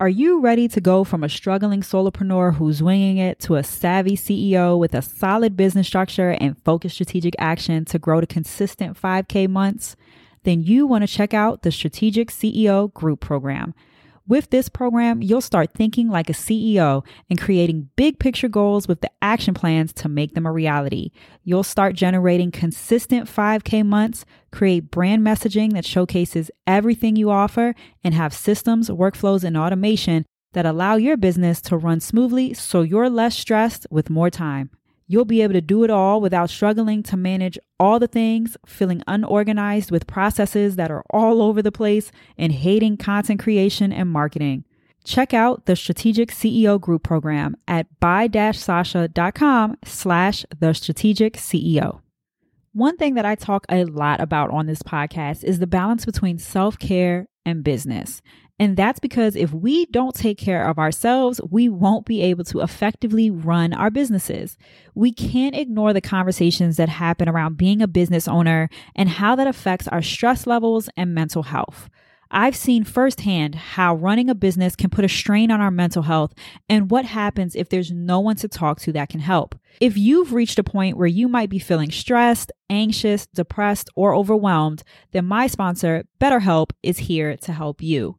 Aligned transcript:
Are 0.00 0.08
you 0.08 0.38
ready 0.38 0.68
to 0.68 0.80
go 0.80 1.02
from 1.02 1.24
a 1.24 1.28
struggling 1.28 1.80
solopreneur 1.80 2.54
who's 2.54 2.80
winging 2.80 3.18
it 3.18 3.40
to 3.40 3.56
a 3.56 3.64
savvy 3.64 4.16
CEO 4.16 4.78
with 4.78 4.94
a 4.94 5.02
solid 5.02 5.56
business 5.56 5.88
structure 5.88 6.36
and 6.40 6.56
focused 6.62 6.94
strategic 6.94 7.34
action 7.36 7.84
to 7.86 7.98
grow 7.98 8.20
to 8.20 8.26
consistent 8.28 8.96
5K 8.96 9.48
months? 9.48 9.96
Then 10.44 10.62
you 10.62 10.86
want 10.86 11.02
to 11.02 11.12
check 11.12 11.34
out 11.34 11.62
the 11.62 11.72
Strategic 11.72 12.30
CEO 12.30 12.94
Group 12.94 13.18
Program. 13.18 13.74
With 14.28 14.50
this 14.50 14.68
program, 14.68 15.22
you'll 15.22 15.40
start 15.40 15.72
thinking 15.72 16.10
like 16.10 16.28
a 16.28 16.34
CEO 16.34 17.02
and 17.30 17.40
creating 17.40 17.88
big 17.96 18.18
picture 18.18 18.48
goals 18.48 18.86
with 18.86 19.00
the 19.00 19.10
action 19.22 19.54
plans 19.54 19.90
to 19.94 20.08
make 20.10 20.34
them 20.34 20.44
a 20.44 20.52
reality. 20.52 21.12
You'll 21.44 21.62
start 21.62 21.96
generating 21.96 22.50
consistent 22.50 23.26
5K 23.26 23.86
months, 23.86 24.26
create 24.52 24.90
brand 24.90 25.22
messaging 25.22 25.72
that 25.72 25.86
showcases 25.86 26.50
everything 26.66 27.16
you 27.16 27.30
offer, 27.30 27.74
and 28.04 28.12
have 28.12 28.34
systems, 28.34 28.90
workflows, 28.90 29.44
and 29.44 29.56
automation 29.56 30.26
that 30.52 30.66
allow 30.66 30.96
your 30.96 31.16
business 31.16 31.62
to 31.62 31.78
run 31.78 31.98
smoothly 31.98 32.52
so 32.52 32.82
you're 32.82 33.08
less 33.08 33.34
stressed 33.34 33.86
with 33.90 34.10
more 34.10 34.28
time. 34.28 34.68
You'll 35.10 35.24
be 35.24 35.40
able 35.40 35.54
to 35.54 35.62
do 35.62 35.84
it 35.84 35.90
all 35.90 36.20
without 36.20 36.50
struggling 36.50 37.02
to 37.04 37.16
manage 37.16 37.58
all 37.80 37.98
the 37.98 38.06
things, 38.06 38.58
feeling 38.66 39.02
unorganized 39.06 39.90
with 39.90 40.06
processes 40.06 40.76
that 40.76 40.90
are 40.90 41.02
all 41.10 41.40
over 41.40 41.62
the 41.62 41.72
place, 41.72 42.12
and 42.36 42.52
hating 42.52 42.98
content 42.98 43.40
creation 43.40 43.90
and 43.90 44.10
marketing. 44.10 44.64
Check 45.04 45.32
out 45.32 45.64
the 45.64 45.76
Strategic 45.76 46.30
CEO 46.30 46.78
Group 46.78 47.02
program 47.02 47.56
at 47.66 47.86
by-sasha.com 48.00 49.76
slash 49.82 50.44
the 50.60 50.74
strategic 50.74 51.38
CEO. 51.38 52.00
One 52.74 52.98
thing 52.98 53.14
that 53.14 53.24
I 53.24 53.34
talk 53.34 53.64
a 53.70 53.84
lot 53.84 54.20
about 54.20 54.50
on 54.50 54.66
this 54.66 54.82
podcast 54.82 55.42
is 55.42 55.58
the 55.58 55.66
balance 55.66 56.04
between 56.04 56.36
self-care 56.36 57.26
and 57.46 57.64
business. 57.64 58.20
And 58.58 58.76
that's 58.76 58.98
because 58.98 59.36
if 59.36 59.52
we 59.52 59.86
don't 59.86 60.14
take 60.14 60.36
care 60.36 60.68
of 60.68 60.78
ourselves, 60.78 61.40
we 61.48 61.68
won't 61.68 62.06
be 62.06 62.22
able 62.22 62.44
to 62.44 62.60
effectively 62.60 63.30
run 63.30 63.72
our 63.72 63.90
businesses. 63.90 64.58
We 64.94 65.12
can't 65.12 65.54
ignore 65.54 65.92
the 65.92 66.00
conversations 66.00 66.76
that 66.76 66.88
happen 66.88 67.28
around 67.28 67.56
being 67.56 67.80
a 67.80 67.86
business 67.86 68.26
owner 68.26 68.68
and 68.96 69.08
how 69.08 69.36
that 69.36 69.46
affects 69.46 69.86
our 69.88 70.02
stress 70.02 70.46
levels 70.46 70.90
and 70.96 71.14
mental 71.14 71.44
health. 71.44 71.88
I've 72.30 72.56
seen 72.56 72.84
firsthand 72.84 73.54
how 73.54 73.94
running 73.94 74.28
a 74.28 74.34
business 74.34 74.76
can 74.76 74.90
put 74.90 75.04
a 75.04 75.08
strain 75.08 75.50
on 75.50 75.62
our 75.62 75.70
mental 75.70 76.02
health 76.02 76.34
and 76.68 76.90
what 76.90 77.06
happens 77.06 77.56
if 77.56 77.70
there's 77.70 77.90
no 77.90 78.20
one 78.20 78.36
to 78.36 78.48
talk 78.48 78.80
to 78.80 78.92
that 78.92 79.08
can 79.08 79.20
help. 79.20 79.54
If 79.80 79.96
you've 79.96 80.34
reached 80.34 80.58
a 80.58 80.64
point 80.64 80.98
where 80.98 81.06
you 81.06 81.26
might 81.26 81.48
be 81.48 81.58
feeling 81.58 81.90
stressed, 81.90 82.52
anxious, 82.68 83.26
depressed, 83.26 83.88
or 83.94 84.14
overwhelmed, 84.14 84.82
then 85.12 85.24
my 85.24 85.46
sponsor, 85.46 86.04
BetterHelp, 86.20 86.72
is 86.82 86.98
here 86.98 87.36
to 87.38 87.52
help 87.52 87.80
you. 87.80 88.17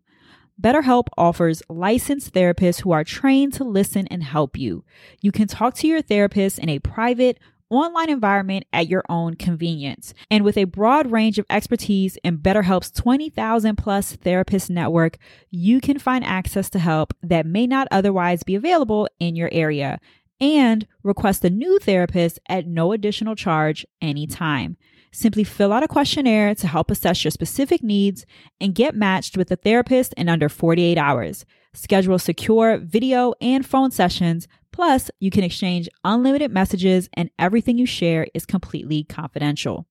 BetterHelp 0.60 1.08
offers 1.18 1.64
licensed 1.70 2.34
therapists 2.34 2.82
who 2.82 2.92
are 2.92 3.06
trained 3.06 3.54
to 3.54 3.64
listen 3.64 4.08
and 4.08 4.24
help 4.24 4.58
you. 4.58 4.84
You 5.22 5.32
can 5.32 5.48
talk 5.48 5.74
to 5.76 5.88
your 5.88 6.02
therapist 6.02 6.60
in 6.60 6.68
a 6.68 6.80
private, 6.80 7.40
online 7.70 8.10
environment 8.10 8.66
at 8.74 8.90
your 8.90 9.04
own 9.08 9.36
convenience. 9.36 10.14
And 10.30 10.44
with 10.44 10.58
a 10.58 10.66
broad 10.66 11.12
range 11.12 11.40
of 11.40 11.46
expertise 11.50 12.18
in 12.24 12.40
BetterHelp's 12.40 12.92
20,000 12.92 13.78
plus 13.78 14.18
therapist 14.18 14.70
network, 14.70 15.18
you 15.50 15.80
can 15.80 15.98
find 15.98 16.26
access 16.26 16.70
to 16.72 16.80
help 16.80 17.14
that 17.24 17.46
may 17.46 17.66
not 17.66 17.88
otherwise 17.90 18.44
be 18.44 18.56
available 18.56 19.08
in 19.20 19.38
your 19.38 19.50
area 19.54 20.00
and 20.42 20.88
request 21.04 21.46
a 21.46 21.50
new 21.50 21.80
therapist 21.80 22.40
at 22.48 22.68
no 22.68 22.92
additional 22.92 23.36
charge 23.36 23.86
anytime. 24.02 24.78
Simply 25.12 25.44
fill 25.44 25.74
out 25.74 25.84
a 25.84 25.88
questionnaire 25.88 26.54
to 26.56 26.68
help 26.68 26.92
assess 26.92 27.24
your 27.24 27.32
specific 27.32 27.82
needs 27.84 28.26
and 28.62 28.76
get 28.76 28.96
matched 28.96 29.38
with 29.38 29.52
a 29.52 29.56
therapist 29.56 30.14
in 30.14 30.30
under 30.30 30.50
48 30.50 30.98
hours. 30.98 31.46
Schedule 31.74 32.20
secure 32.20 32.78
video 32.78 33.34
and 33.42 33.66
phone 33.66 33.92
sessions. 33.92 34.48
Plus, 34.72 35.12
you 35.20 35.32
can 35.32 35.44
exchange 35.44 35.90
unlimited 36.04 36.52
messages, 36.52 37.10
and 37.14 37.30
everything 37.38 37.78
you 37.78 37.86
share 37.86 38.28
is 38.34 38.46
completely 38.46 39.04
confidential. 39.04 39.88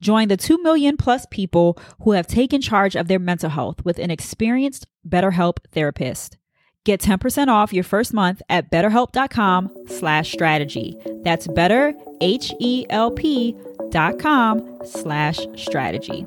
Join 0.00 0.28
the 0.28 0.36
2 0.36 0.60
million 0.62 0.96
plus 0.96 1.26
people 1.30 1.78
who 2.02 2.12
have 2.12 2.26
taken 2.26 2.60
charge 2.60 2.96
of 2.96 3.06
their 3.06 3.20
mental 3.20 3.50
health 3.50 3.84
with 3.84 3.98
an 3.98 4.10
experienced 4.10 4.86
BetterHelp 5.08 5.58
therapist. 5.70 6.38
Get 6.84 7.00
10% 7.00 7.46
off 7.46 7.72
your 7.72 7.84
first 7.84 8.12
month 8.12 8.42
at 8.48 8.68
betterhelp.com 8.72 9.70
slash 9.86 10.32
strategy. 10.32 10.96
That's 11.22 11.46
better, 11.46 11.94
H-E-L-P 12.20 13.56
com 13.92 14.80
slash 14.86 15.38
strategy. 15.56 16.26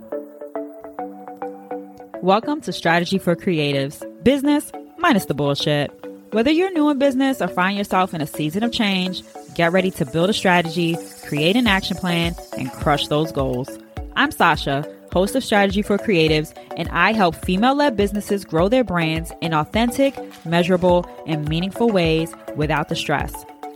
Welcome 2.21 2.61
to 2.61 2.71
Strategy 2.71 3.17
for 3.17 3.35
Creatives, 3.35 4.03
business 4.23 4.71
minus 4.99 5.25
the 5.25 5.33
bullshit. 5.33 5.89
Whether 6.29 6.51
you're 6.51 6.71
new 6.73 6.91
in 6.91 6.99
business 6.99 7.41
or 7.41 7.47
find 7.47 7.75
yourself 7.75 8.13
in 8.13 8.21
a 8.21 8.27
season 8.27 8.61
of 8.61 8.71
change, 8.71 9.23
get 9.55 9.71
ready 9.71 9.89
to 9.91 10.05
build 10.05 10.29
a 10.29 10.33
strategy, 10.33 10.95
create 11.27 11.55
an 11.55 11.65
action 11.65 11.97
plan, 11.97 12.35
and 12.55 12.71
crush 12.71 13.07
those 13.07 13.31
goals. 13.31 13.79
I'm 14.15 14.29
Sasha 14.29 14.85
host 15.15 15.33
of 15.33 15.45
Strategy 15.45 15.81
for 15.81 15.97
Creatives, 15.97 16.53
and 16.75 16.89
I 16.89 17.13
help 17.13 17.35
female 17.35 17.73
led 17.73 17.95
businesses 17.95 18.43
grow 18.43 18.67
their 18.67 18.83
brands 18.83 19.31
in 19.41 19.53
authentic, 19.53 20.13
measurable, 20.45 21.09
and 21.25 21.47
meaningful 21.47 21.89
ways 21.89 22.33
without 22.57 22.89
the 22.89 22.97
stress. 22.97 23.33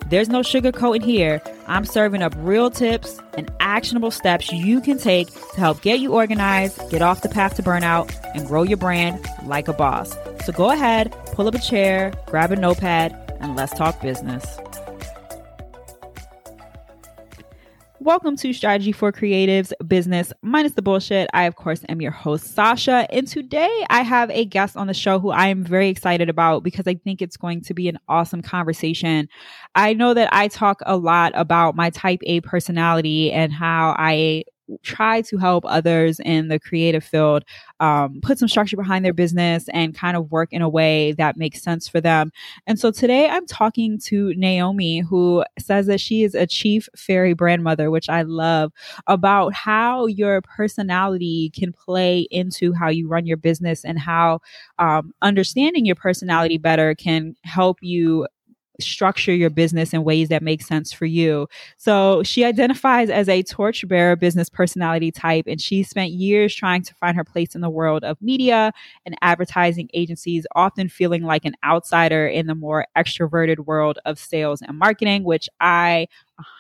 There's 0.10 0.28
no 0.28 0.40
sugarcoating 0.40 1.04
here. 1.04 1.40
I'm 1.68 1.86
serving 1.86 2.24
up 2.24 2.34
real 2.38 2.72
tips 2.72 3.20
and 3.36 3.52
actionable 3.60 4.10
steps 4.10 4.52
you 4.52 4.82
can 4.82 4.98
take 4.98 5.28
to 5.32 5.60
help 5.60 5.82
get 5.84 6.00
you 6.00 6.14
organized, 6.14 6.90
get 6.90 7.04
off 7.04 7.22
the 7.22 7.30
path 7.30 7.56
to 7.58 7.64
burnout, 7.64 8.12
and 8.34 8.48
grow 8.48 8.64
your 8.64 8.78
brand 8.78 9.24
like 9.46 9.68
a 9.68 9.74
boss. 9.74 10.18
So 10.46 10.52
go 10.52 10.72
ahead, 10.72 11.16
pull 11.34 11.48
up 11.48 11.54
a 11.54 11.60
chair, 11.60 12.12
grab 12.26 12.52
a 12.52 12.56
notepad, 12.56 13.16
and 13.40 13.56
let's 13.56 13.74
talk 13.74 14.02
business. 14.02 14.58
Welcome 18.10 18.38
to 18.38 18.54
Strategy 18.54 18.92
for 18.92 19.12
Creatives 19.12 19.72
Business 19.88 20.34
Minus 20.42 20.72
the 20.72 20.82
Bullshit. 20.82 21.30
I, 21.32 21.44
of 21.44 21.56
course, 21.56 21.86
am 21.90 22.02
your 22.02 22.10
host, 22.10 22.56
Sasha. 22.56 23.06
And 23.12 23.28
today 23.28 23.86
I 23.92 24.02
have 24.02 24.32
a 24.32 24.46
guest 24.46 24.76
on 24.76 24.88
the 24.88 24.96
show 24.96 25.20
who 25.20 25.30
I 25.30 25.46
am 25.46 25.64
very 25.64 25.90
excited 25.90 26.28
about 26.28 26.64
because 26.64 26.88
I 26.88 26.96
think 26.96 27.22
it's 27.22 27.38
going 27.38 27.62
to 27.62 27.76
be 27.76 27.88
an 27.88 28.00
awesome 28.08 28.42
conversation. 28.42 29.30
I 29.76 29.94
know 29.94 30.16
that 30.16 30.28
I 30.32 30.48
talk 30.48 30.82
a 30.88 30.98
lot 30.98 31.34
about 31.36 31.76
my 31.76 31.92
type 31.92 32.22
A 32.24 32.42
personality 32.42 33.32
and 33.32 33.54
how 33.54 33.94
I 33.96 34.46
try 34.84 35.22
to 35.22 35.38
help 35.38 35.64
others 35.66 36.20
in 36.20 36.48
the 36.48 36.60
creative 36.60 37.04
field 37.04 37.44
um, 37.80 38.20
put 38.22 38.38
some 38.38 38.48
structure 38.48 38.78
behind 38.78 39.06
their 39.06 39.14
business 39.14 39.68
and 39.70 39.96
kind 39.96 40.18
of 40.18 40.32
work 40.32 40.50
in 40.52 40.62
a 40.62 40.70
way 40.70 41.14
that 41.14 41.38
makes 41.38 41.62
sense 41.62 41.88
for 41.88 42.02
them. 42.02 42.32
And 42.68 42.80
so 42.80 42.92
today 42.92 43.28
I'm 43.28 43.46
talking 43.46 44.00
to 44.06 44.34
Naomi, 44.36 45.00
who 45.00 45.44
says 45.58 45.88
that 45.88 46.02
she 46.02 46.24
is 46.24 46.36
a 46.36 46.46
chief 46.48 46.90
fairy 46.96 47.34
brand 47.34 47.64
mother, 47.64 47.90
which 47.92 48.10
I 48.10 48.24
love, 48.24 48.72
about 49.08 49.54
how 49.54 50.06
your 50.08 50.42
personality 50.42 51.52
can 51.56 51.74
play 51.74 52.28
into 52.32 52.74
how 52.74 52.90
you 52.90 53.08
run 53.08 53.26
your 53.26 53.38
business 53.38 53.86
and 53.86 54.00
how 54.00 54.40
um, 54.78 55.14
understanding 55.22 55.86
your 55.86 55.96
personality 55.96 56.58
better 56.58 56.96
can 56.96 57.36
help 57.44 57.78
you 57.82 58.28
structure 58.80 59.34
your 59.34 59.50
business 59.50 59.94
in 59.94 60.04
ways 60.04 60.30
that 60.30 60.42
make 60.42 60.62
sense 60.62 60.92
for 60.92 61.06
you. 61.06 61.48
So 61.78 62.24
she 62.24 62.44
identifies 62.44 63.10
as 63.10 63.30
a 63.30 63.44
torchbearer 63.44 64.16
business 64.16 64.50
personality 64.50 65.12
type, 65.12 65.46
and 65.48 65.60
she 65.60 65.84
spent 65.84 66.12
years 66.12 66.54
trying 66.56 66.82
to 66.84 66.94
find 66.96 67.16
her 67.16 67.24
place 67.24 67.56
in 67.56 67.62
the 67.62 67.70
world 67.70 68.04
of 68.04 68.22
media 68.22 68.72
and 69.06 69.16
advertising 69.22 69.90
agencies, 69.94 70.46
often 70.56 70.90
feeling 70.90 71.24
like 71.24 71.46
an 71.46 71.56
outsider 71.64 72.28
in 72.28 72.48
the 72.48 72.56
more 72.56 72.86
extroverted 72.98 73.60
world 73.60 74.00
of 74.06 74.20
sales 74.20 74.62
and 74.62 74.78
marketing, 74.78 75.24
which 75.24 75.50
I 75.60 76.08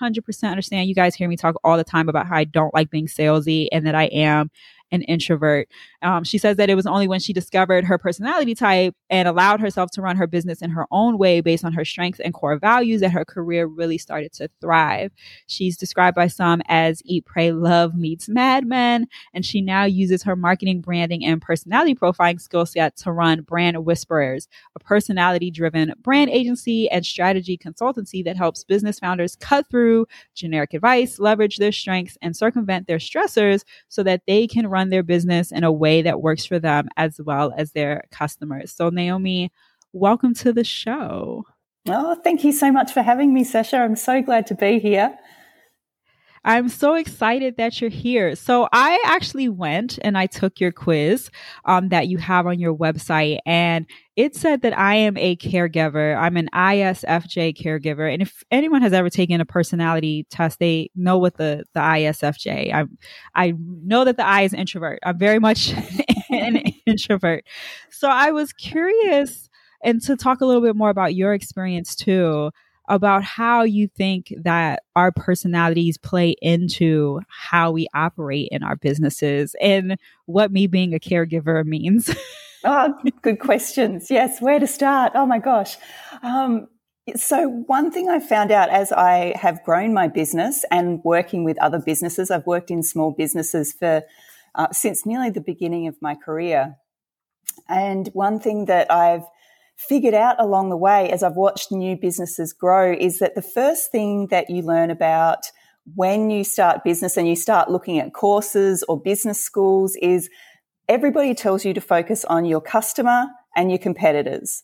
100% 0.01 0.49
understand. 0.49 0.89
You 0.89 0.95
guys 0.95 1.15
hear 1.15 1.29
me 1.29 1.37
talk 1.37 1.55
all 1.63 1.77
the 1.77 1.83
time 1.83 2.09
about 2.09 2.27
how 2.27 2.35
I 2.35 2.43
don't 2.43 2.73
like 2.73 2.89
being 2.89 3.07
salesy 3.07 3.67
and 3.71 3.85
that 3.85 3.95
I 3.95 4.05
am 4.05 4.51
an 4.91 5.01
introvert. 5.03 5.67
Um, 6.01 6.23
she 6.23 6.37
says 6.37 6.57
that 6.57 6.69
it 6.69 6.75
was 6.75 6.87
only 6.87 7.07
when 7.07 7.19
she 7.19 7.33
discovered 7.33 7.85
her 7.85 7.97
personality 7.97 8.55
type 8.55 8.95
and 9.09 9.27
allowed 9.27 9.59
herself 9.59 9.91
to 9.91 10.01
run 10.01 10.15
her 10.17 10.27
business 10.27 10.61
in 10.61 10.69
her 10.71 10.85
own 10.91 11.17
way 11.17 11.41
based 11.41 11.65
on 11.65 11.73
her 11.73 11.85
strengths 11.85 12.19
and 12.19 12.33
core 12.33 12.57
values 12.57 13.01
that 13.01 13.11
her 13.11 13.25
career 13.25 13.65
really 13.65 13.97
started 13.97 14.31
to 14.33 14.49
thrive. 14.61 15.11
She's 15.47 15.77
described 15.77 16.15
by 16.15 16.27
some 16.27 16.61
as 16.67 17.01
Eat, 17.05 17.25
Pray, 17.25 17.51
Love 17.51 17.95
meets 17.95 18.29
Mad 18.29 18.65
Men, 18.65 19.07
and 19.33 19.45
she 19.45 19.61
now 19.61 19.83
uses 19.83 20.23
her 20.23 20.35
marketing, 20.35 20.81
branding, 20.81 21.25
and 21.25 21.41
personality 21.41 21.95
profiling 21.95 22.39
skill 22.39 22.65
set 22.65 22.95
to 22.97 23.11
run 23.11 23.41
Brand 23.41 23.85
Whisperers, 23.85 24.47
a 24.75 24.79
personality 24.79 25.51
driven 25.51 25.93
brand 26.01 26.29
agency 26.29 26.89
and 26.89 27.05
strategy 27.05 27.57
consultancy 27.57 28.23
that 28.23 28.37
helps 28.37 28.63
business 28.63 28.99
founders 28.99 29.35
cut 29.35 29.65
through 29.69 30.07
generic 30.33 30.73
advice, 30.73 31.19
leverage 31.19 31.57
their 31.57 31.71
strengths, 31.71 32.17
and 32.21 32.35
circumvent 32.35 32.87
their 32.87 32.97
stressors 32.97 33.63
so 33.87 34.03
that 34.03 34.21
they 34.27 34.47
can 34.47 34.67
run 34.67 34.78
run 34.79 34.89
their 34.89 35.03
business 35.03 35.51
in 35.51 35.65
a 35.65 35.71
way 35.71 36.01
that 36.01 36.21
works 36.21 36.45
for 36.45 36.57
them 36.57 36.87
as 36.95 37.19
well 37.19 37.53
as 37.57 37.73
their 37.73 38.05
customers. 38.11 38.71
So, 38.71 38.89
Naomi, 38.89 39.51
welcome 39.91 40.33
to 40.35 40.53
the 40.53 40.63
show. 40.63 41.45
Oh, 41.89 42.15
thank 42.23 42.45
you 42.45 42.53
so 42.53 42.71
much 42.71 42.93
for 42.93 43.01
having 43.01 43.33
me, 43.33 43.43
Sasha. 43.43 43.77
I'm 43.77 43.97
so 43.97 44.21
glad 44.21 44.47
to 44.47 44.55
be 44.55 44.79
here. 44.79 45.17
I'm 46.45 46.69
so 46.69 46.95
excited 46.95 47.57
that 47.57 47.81
you're 47.81 47.89
here. 47.89 48.35
So 48.35 48.67
I 48.71 48.99
actually 49.05 49.49
went 49.49 49.99
and 50.01 50.17
I 50.17 50.25
took 50.25 50.59
your 50.59 50.71
quiz 50.71 51.29
um, 51.65 51.89
that 51.89 52.07
you 52.07 52.17
have 52.17 52.47
on 52.47 52.59
your 52.59 52.75
website, 52.75 53.39
and 53.45 53.85
it 54.15 54.35
said 54.35 54.61
that 54.61 54.77
I 54.77 54.95
am 54.95 55.17
a 55.17 55.35
caregiver. 55.37 56.17
I'm 56.17 56.37
an 56.37 56.49
ISFJ 56.53 57.57
caregiver, 57.57 58.11
and 58.11 58.21
if 58.21 58.43
anyone 58.51 58.81
has 58.81 58.93
ever 58.93 59.09
taken 59.09 59.41
a 59.41 59.45
personality 59.45 60.25
test, 60.29 60.59
they 60.59 60.89
know 60.95 61.17
what 61.17 61.37
the 61.37 61.65
the 61.73 61.81
ISFJ. 61.81 62.73
I 62.73 62.85
I 63.35 63.53
know 63.57 64.05
that 64.05 64.17
the 64.17 64.25
I 64.25 64.41
is 64.41 64.53
introvert. 64.53 64.99
I'm 65.03 65.17
very 65.17 65.39
much 65.39 65.73
an 66.29 66.57
introvert. 66.85 67.43
So 67.91 68.07
I 68.09 68.31
was 68.31 68.53
curious, 68.53 69.49
and 69.83 70.01
to 70.03 70.15
talk 70.15 70.41
a 70.41 70.45
little 70.45 70.61
bit 70.61 70.75
more 70.75 70.89
about 70.89 71.15
your 71.15 71.33
experience 71.33 71.95
too 71.95 72.51
about 72.89 73.23
how 73.23 73.63
you 73.63 73.87
think 73.87 74.33
that 74.41 74.83
our 74.95 75.11
personalities 75.11 75.97
play 75.97 76.35
into 76.41 77.21
how 77.27 77.71
we 77.71 77.87
operate 77.93 78.49
in 78.51 78.63
our 78.63 78.75
businesses 78.75 79.55
and 79.61 79.97
what 80.25 80.51
me 80.51 80.67
being 80.67 80.93
a 80.93 80.99
caregiver 80.99 81.63
means. 81.63 82.13
oh, 82.65 82.93
good 83.21 83.39
questions. 83.39 84.09
Yes, 84.09 84.41
where 84.41 84.59
to 84.59 84.67
start? 84.67 85.13
Oh 85.15 85.25
my 85.25 85.39
gosh. 85.39 85.77
Um, 86.23 86.67
so, 87.15 87.47
one 87.67 87.91
thing 87.91 88.09
I 88.09 88.19
found 88.19 88.51
out 88.51 88.69
as 88.69 88.91
I 88.91 89.33
have 89.35 89.63
grown 89.63 89.93
my 89.93 90.07
business 90.07 90.63
and 90.69 91.01
working 91.03 91.43
with 91.43 91.59
other 91.59 91.79
businesses, 91.79 92.29
I've 92.29 92.45
worked 92.45 92.69
in 92.69 92.83
small 92.83 93.11
businesses 93.11 93.73
for 93.73 94.03
uh, 94.55 94.67
since 94.71 95.05
nearly 95.05 95.29
the 95.29 95.41
beginning 95.41 95.87
of 95.87 95.95
my 96.01 96.15
career. 96.15 96.75
And 97.67 98.09
one 98.13 98.39
thing 98.39 98.65
that 98.65 98.91
I've 98.91 99.23
figured 99.87 100.13
out 100.13 100.35
along 100.39 100.69
the 100.69 100.77
way 100.77 101.09
as 101.09 101.23
I've 101.23 101.37
watched 101.37 101.71
new 101.71 101.95
businesses 101.95 102.51
grow 102.51 102.91
is 102.91 103.19
that 103.19 103.35
the 103.35 103.41
first 103.41 103.91
thing 103.91 104.27
that 104.27 104.49
you 104.49 104.61
learn 104.61 104.91
about 104.91 105.45
when 105.95 106.29
you 106.29 106.43
start 106.43 106.83
business 106.83 107.15
and 107.15 107.27
you 107.27 107.35
start 107.35 107.71
looking 107.71 107.97
at 107.97 108.13
courses 108.13 108.83
or 108.89 108.99
business 108.99 109.41
schools 109.41 109.95
is 110.01 110.29
everybody 110.89 111.33
tells 111.33 111.63
you 111.63 111.73
to 111.73 111.81
focus 111.81 112.25
on 112.25 112.45
your 112.45 112.59
customer 112.59 113.27
and 113.55 113.71
your 113.71 113.79
competitors. 113.79 114.63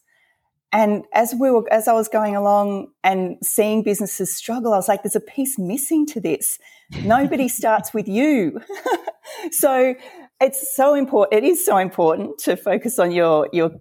And 0.73 1.05
as 1.13 1.33
we 1.39 1.49
were, 1.49 1.63
as 1.71 1.87
I 1.87 1.93
was 1.93 2.09
going 2.09 2.35
along 2.35 2.89
and 3.01 3.37
seeing 3.41 3.83
businesses 3.83 4.35
struggle, 4.35 4.73
I 4.73 4.75
was 4.75 4.89
like, 4.89 5.03
there's 5.03 5.15
a 5.15 5.21
piece 5.21 5.57
missing 5.57 6.05
to 6.07 6.19
this. 6.19 6.59
Nobody 7.03 7.47
starts 7.47 7.93
with 7.93 8.09
you. 8.09 8.59
so 9.51 9.95
it's 10.41 10.75
so 10.75 10.93
important. 10.93 11.41
It 11.41 11.47
is 11.47 11.65
so 11.65 11.77
important 11.77 12.39
to 12.39 12.57
focus 12.57 12.99
on 12.99 13.11
your, 13.13 13.47
your 13.53 13.71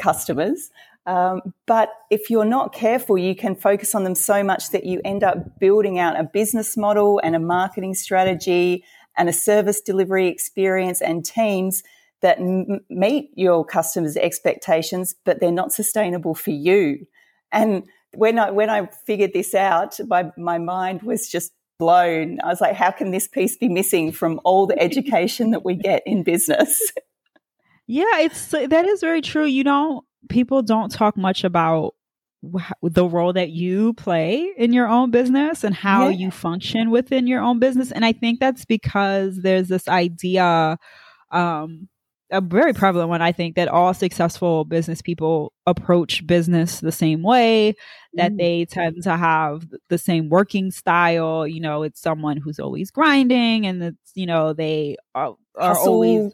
customers. 0.00 0.70
Um, 1.06 1.54
but 1.66 1.90
if 2.10 2.30
you're 2.30 2.44
not 2.44 2.74
careful, 2.74 3.16
you 3.16 3.34
can 3.34 3.54
focus 3.54 3.94
on 3.94 4.04
them 4.04 4.14
so 4.14 4.42
much 4.42 4.70
that 4.70 4.84
you 4.84 5.00
end 5.04 5.24
up 5.24 5.58
building 5.58 5.98
out 5.98 6.18
a 6.18 6.24
business 6.24 6.76
model 6.76 7.20
and 7.24 7.34
a 7.34 7.40
marketing 7.40 7.94
strategy 7.94 8.84
and 9.16 9.28
a 9.28 9.32
service 9.32 9.80
delivery 9.80 10.28
experience 10.28 11.00
and 11.00 11.24
teams 11.24 11.82
that 12.20 12.38
m- 12.38 12.80
meet 12.90 13.30
your 13.34 13.64
customers' 13.64 14.16
expectations, 14.16 15.14
but 15.24 15.40
they're 15.40 15.50
not 15.50 15.72
sustainable 15.72 16.34
for 16.34 16.50
you. 16.50 17.06
And 17.50 17.84
when 18.14 18.38
I 18.38 18.50
when 18.50 18.70
I 18.70 18.86
figured 19.06 19.32
this 19.32 19.54
out, 19.54 19.98
my 20.06 20.30
my 20.36 20.58
mind 20.58 21.02
was 21.02 21.28
just 21.28 21.52
blown. 21.78 22.38
I 22.42 22.48
was 22.48 22.60
like, 22.60 22.76
how 22.76 22.90
can 22.90 23.10
this 23.10 23.26
piece 23.26 23.56
be 23.56 23.68
missing 23.68 24.12
from 24.12 24.40
all 24.44 24.66
the 24.66 24.78
education 24.80 25.50
that 25.52 25.64
we 25.64 25.74
get 25.74 26.02
in 26.06 26.22
business? 26.22 26.92
Yeah, 27.90 28.20
it's 28.20 28.46
that 28.50 28.86
is 28.86 29.00
very 29.00 29.20
true. 29.20 29.46
You 29.46 29.64
know, 29.64 30.04
people 30.28 30.62
don't 30.62 30.92
talk 30.92 31.16
much 31.16 31.42
about 31.42 31.94
the 32.82 33.04
role 33.04 33.32
that 33.32 33.50
you 33.50 33.94
play 33.94 34.52
in 34.56 34.72
your 34.72 34.86
own 34.86 35.10
business 35.10 35.64
and 35.64 35.74
how 35.74 36.08
yeah. 36.08 36.16
you 36.16 36.30
function 36.30 36.90
within 36.90 37.26
your 37.26 37.42
own 37.42 37.58
business 37.58 37.92
and 37.92 38.02
i 38.02 38.12
think 38.12 38.40
that's 38.40 38.64
because 38.64 39.42
there's 39.42 39.68
this 39.68 39.86
idea 39.88 40.78
um 41.32 41.86
a 42.30 42.40
very 42.40 42.72
prevalent 42.72 43.10
one 43.10 43.20
i 43.20 43.30
think 43.30 43.56
that 43.56 43.68
all 43.68 43.92
successful 43.92 44.64
business 44.64 45.02
people 45.02 45.52
approach 45.66 46.26
business 46.26 46.80
the 46.80 46.90
same 46.90 47.22
way 47.22 47.74
that 48.14 48.32
mm. 48.32 48.38
they 48.38 48.64
tend 48.64 49.02
to 49.02 49.14
have 49.14 49.66
the 49.90 49.98
same 49.98 50.30
working 50.30 50.70
style 50.70 51.46
you 51.46 51.60
know 51.60 51.82
it's 51.82 52.00
someone 52.00 52.38
who's 52.38 52.58
always 52.58 52.90
grinding 52.90 53.66
and 53.66 53.82
it's 53.82 54.12
you 54.14 54.24
know 54.24 54.54
they 54.54 54.96
are, 55.14 55.36
are 55.56 55.76
always 55.76 56.32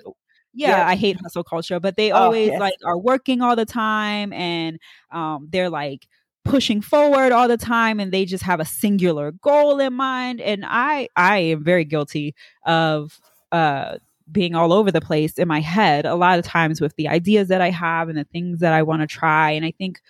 yeah, 0.56 0.78
yep. 0.78 0.86
I 0.86 0.96
hate 0.96 1.20
hustle 1.20 1.44
culture, 1.44 1.78
but 1.78 1.96
they 1.96 2.10
oh, 2.10 2.16
always 2.16 2.48
yes. 2.48 2.60
like 2.60 2.74
are 2.84 2.98
working 2.98 3.42
all 3.42 3.54
the 3.54 3.66
time 3.66 4.32
and 4.32 4.78
um, 5.12 5.48
they're 5.50 5.68
like 5.68 6.06
pushing 6.46 6.80
forward 6.80 7.30
all 7.30 7.46
the 7.46 7.58
time 7.58 8.00
and 8.00 8.12
they 8.12 8.24
just 8.24 8.42
have 8.42 8.58
a 8.58 8.64
singular 8.64 9.32
goal 9.32 9.80
in 9.80 9.92
mind 9.92 10.40
and 10.40 10.64
I 10.64 11.08
I 11.16 11.38
am 11.38 11.64
very 11.64 11.84
guilty 11.84 12.34
of 12.64 13.20
uh 13.50 13.96
being 14.30 14.54
all 14.54 14.72
over 14.72 14.92
the 14.92 15.00
place 15.00 15.38
in 15.38 15.48
my 15.48 15.60
head 15.60 16.06
a 16.06 16.14
lot 16.14 16.38
of 16.38 16.44
times 16.44 16.80
with 16.80 16.94
the 16.96 17.08
ideas 17.08 17.48
that 17.48 17.60
I 17.60 17.70
have 17.70 18.08
and 18.08 18.16
the 18.16 18.24
things 18.24 18.60
that 18.60 18.72
I 18.72 18.82
want 18.84 19.02
to 19.02 19.08
try 19.08 19.50
and 19.50 19.64
I 19.64 19.72
think 19.72 20.00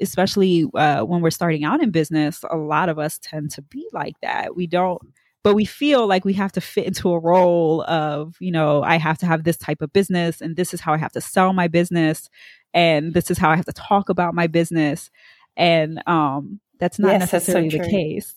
especially 0.00 0.66
uh, 0.74 1.02
when 1.02 1.22
we're 1.22 1.30
starting 1.30 1.64
out 1.64 1.82
in 1.82 1.90
business 1.90 2.44
a 2.50 2.56
lot 2.56 2.90
of 2.90 2.98
us 2.98 3.18
tend 3.22 3.50
to 3.52 3.62
be 3.62 3.88
like 3.92 4.14
that 4.20 4.54
we 4.54 4.66
don't 4.66 5.00
but 5.42 5.54
we 5.54 5.64
feel 5.64 6.06
like 6.06 6.24
we 6.24 6.32
have 6.34 6.52
to 6.52 6.60
fit 6.60 6.86
into 6.86 7.10
a 7.10 7.18
role 7.18 7.82
of, 7.82 8.36
you 8.40 8.50
know, 8.50 8.82
I 8.82 8.98
have 8.98 9.18
to 9.18 9.26
have 9.26 9.44
this 9.44 9.56
type 9.56 9.82
of 9.82 9.92
business 9.92 10.40
and 10.40 10.56
this 10.56 10.74
is 10.74 10.80
how 10.80 10.92
I 10.92 10.98
have 10.98 11.12
to 11.12 11.20
sell 11.20 11.52
my 11.52 11.68
business 11.68 12.28
and 12.74 13.14
this 13.14 13.30
is 13.30 13.38
how 13.38 13.50
I 13.50 13.56
have 13.56 13.64
to 13.66 13.72
talk 13.72 14.08
about 14.08 14.34
my 14.34 14.46
business. 14.46 15.10
And 15.56 16.02
um, 16.06 16.60
that's 16.78 16.98
not 16.98 17.12
yes, 17.12 17.32
necessarily 17.32 17.68
that's 17.68 17.84
so 17.84 17.90
the 17.90 17.96
case. 17.96 18.34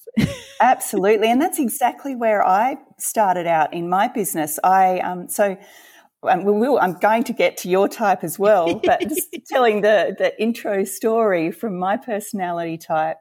Absolutely. 0.61 1.27
And 1.27 1.41
that's 1.41 1.59
exactly 1.59 2.15
where 2.15 2.45
I 2.45 2.77
started 2.99 3.47
out 3.47 3.73
in 3.73 3.89
my 3.89 4.07
business. 4.07 4.59
I, 4.63 4.99
um, 4.99 5.27
so, 5.27 5.57
um, 6.23 6.43
we 6.43 6.51
will, 6.51 6.77
I'm 6.79 6.93
going 6.99 7.23
to 7.25 7.33
get 7.33 7.57
to 7.57 7.69
your 7.69 7.87
type 7.87 8.23
as 8.23 8.37
well, 8.37 8.75
but 8.75 9.01
just 9.09 9.35
telling 9.47 9.81
the, 9.81 10.15
the 10.17 10.39
intro 10.39 10.83
story 10.83 11.51
from 11.51 11.79
my 11.79 11.97
personality 11.97 12.77
type. 12.77 13.17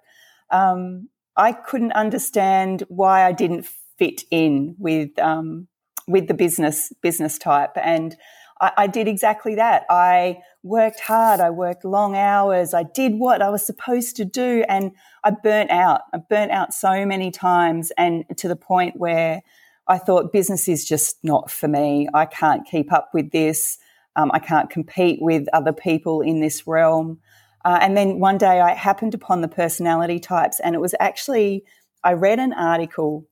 Um, 0.51 1.09
I 1.41 1.53
couldn't 1.53 1.93
understand 1.93 2.85
why 2.89 3.25
I 3.27 3.33
didn't 3.33 3.65
fit 3.99 4.25
in 4.31 4.77
with 4.79 5.19
um, 5.19 5.69
with 6.07 6.29
the 6.29 6.35
business 6.35 6.93
business 7.01 7.39
type, 7.39 7.73
and 7.77 8.15
I, 8.61 8.73
I 8.77 8.87
did 8.87 9.09
exactly 9.09 9.55
that. 9.55 9.85
I 9.89 10.43
worked 10.63 11.01
hard. 11.01 11.41
I 11.41 11.49
worked 11.49 11.85
long 11.87 12.15
hours. 12.15 12.75
I 12.75 12.83
did 12.83 13.15
what 13.15 13.41
I 13.41 13.49
was 13.49 13.65
supposed 13.65 14.17
to 14.17 14.27
do, 14.27 14.65
and 14.69 14.93
I 15.25 15.31
burnt 15.31 15.71
out. 15.71 16.03
I 16.13 16.19
burnt 16.19 16.53
out 16.53 16.75
so 16.75 17.07
many 17.07 17.31
times, 17.31 17.91
and 17.97 18.25
to 18.37 18.47
the 18.47 18.57
point 18.57 18.97
where 18.99 19.41
I 19.89 19.97
thought 19.97 20.35
business 20.35 20.69
is 20.69 20.85
just 20.85 21.17
not 21.25 21.51
for 21.51 21.69
me. 21.69 22.07
I 22.13 22.27
can't 22.27 22.67
keep 22.67 22.93
up 22.93 23.11
with 23.15 23.33
this. 23.33 23.79
Um, 24.15 24.31
I 24.35 24.41
can't 24.41 24.69
compete 24.69 25.23
with 25.23 25.47
other 25.55 25.73
people 25.73 26.21
in 26.21 26.41
this 26.41 26.67
realm. 26.67 27.19
Uh, 27.65 27.79
and 27.81 27.97
then 27.97 28.19
one 28.19 28.39
day 28.39 28.61
I 28.61 28.75
happened 28.75 29.15
upon 29.15 29.41
the 29.41 29.49
personality 29.49 30.19
types, 30.19 30.61
and 30.61 30.75
it 30.75 30.81
was 30.81 30.95
actually, 30.99 31.65
I 32.03 32.13
read 32.15 32.39
an 32.39 32.53
article 32.53 33.27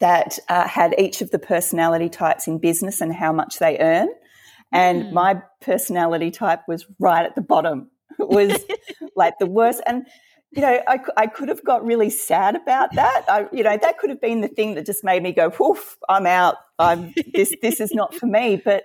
that 0.00 0.38
uh, 0.48 0.68
had 0.68 0.94
each 0.98 1.22
of 1.22 1.30
the 1.30 1.38
personality 1.38 2.08
types 2.08 2.46
in 2.46 2.58
business 2.58 3.00
and 3.00 3.14
how 3.14 3.32
much 3.32 3.58
they 3.58 3.78
earn. 3.78 4.08
And 4.70 5.04
mm. 5.04 5.12
my 5.12 5.42
personality 5.60 6.30
type 6.30 6.60
was 6.68 6.86
right 6.98 7.24
at 7.24 7.34
the 7.34 7.40
bottom. 7.40 7.90
It 8.18 8.28
was 8.28 8.64
like 9.16 9.38
the 9.38 9.46
worst. 9.46 9.82
And, 9.86 10.06
you 10.50 10.62
know, 10.62 10.80
I, 10.86 11.00
I 11.16 11.26
could 11.26 11.48
have 11.48 11.64
got 11.64 11.84
really 11.84 12.10
sad 12.10 12.54
about 12.54 12.94
that. 12.94 13.24
I, 13.28 13.46
you 13.50 13.62
know, 13.62 13.76
that 13.76 13.98
could 13.98 14.10
have 14.10 14.20
been 14.20 14.42
the 14.42 14.48
thing 14.48 14.74
that 14.74 14.86
just 14.86 15.02
made 15.02 15.22
me 15.22 15.32
go, 15.32 15.50
poof, 15.50 15.96
I'm 16.08 16.26
out. 16.26 16.56
I'm, 16.78 17.14
this, 17.32 17.54
this 17.62 17.80
is 17.80 17.94
not 17.94 18.14
for 18.14 18.26
me. 18.26 18.60
But 18.62 18.84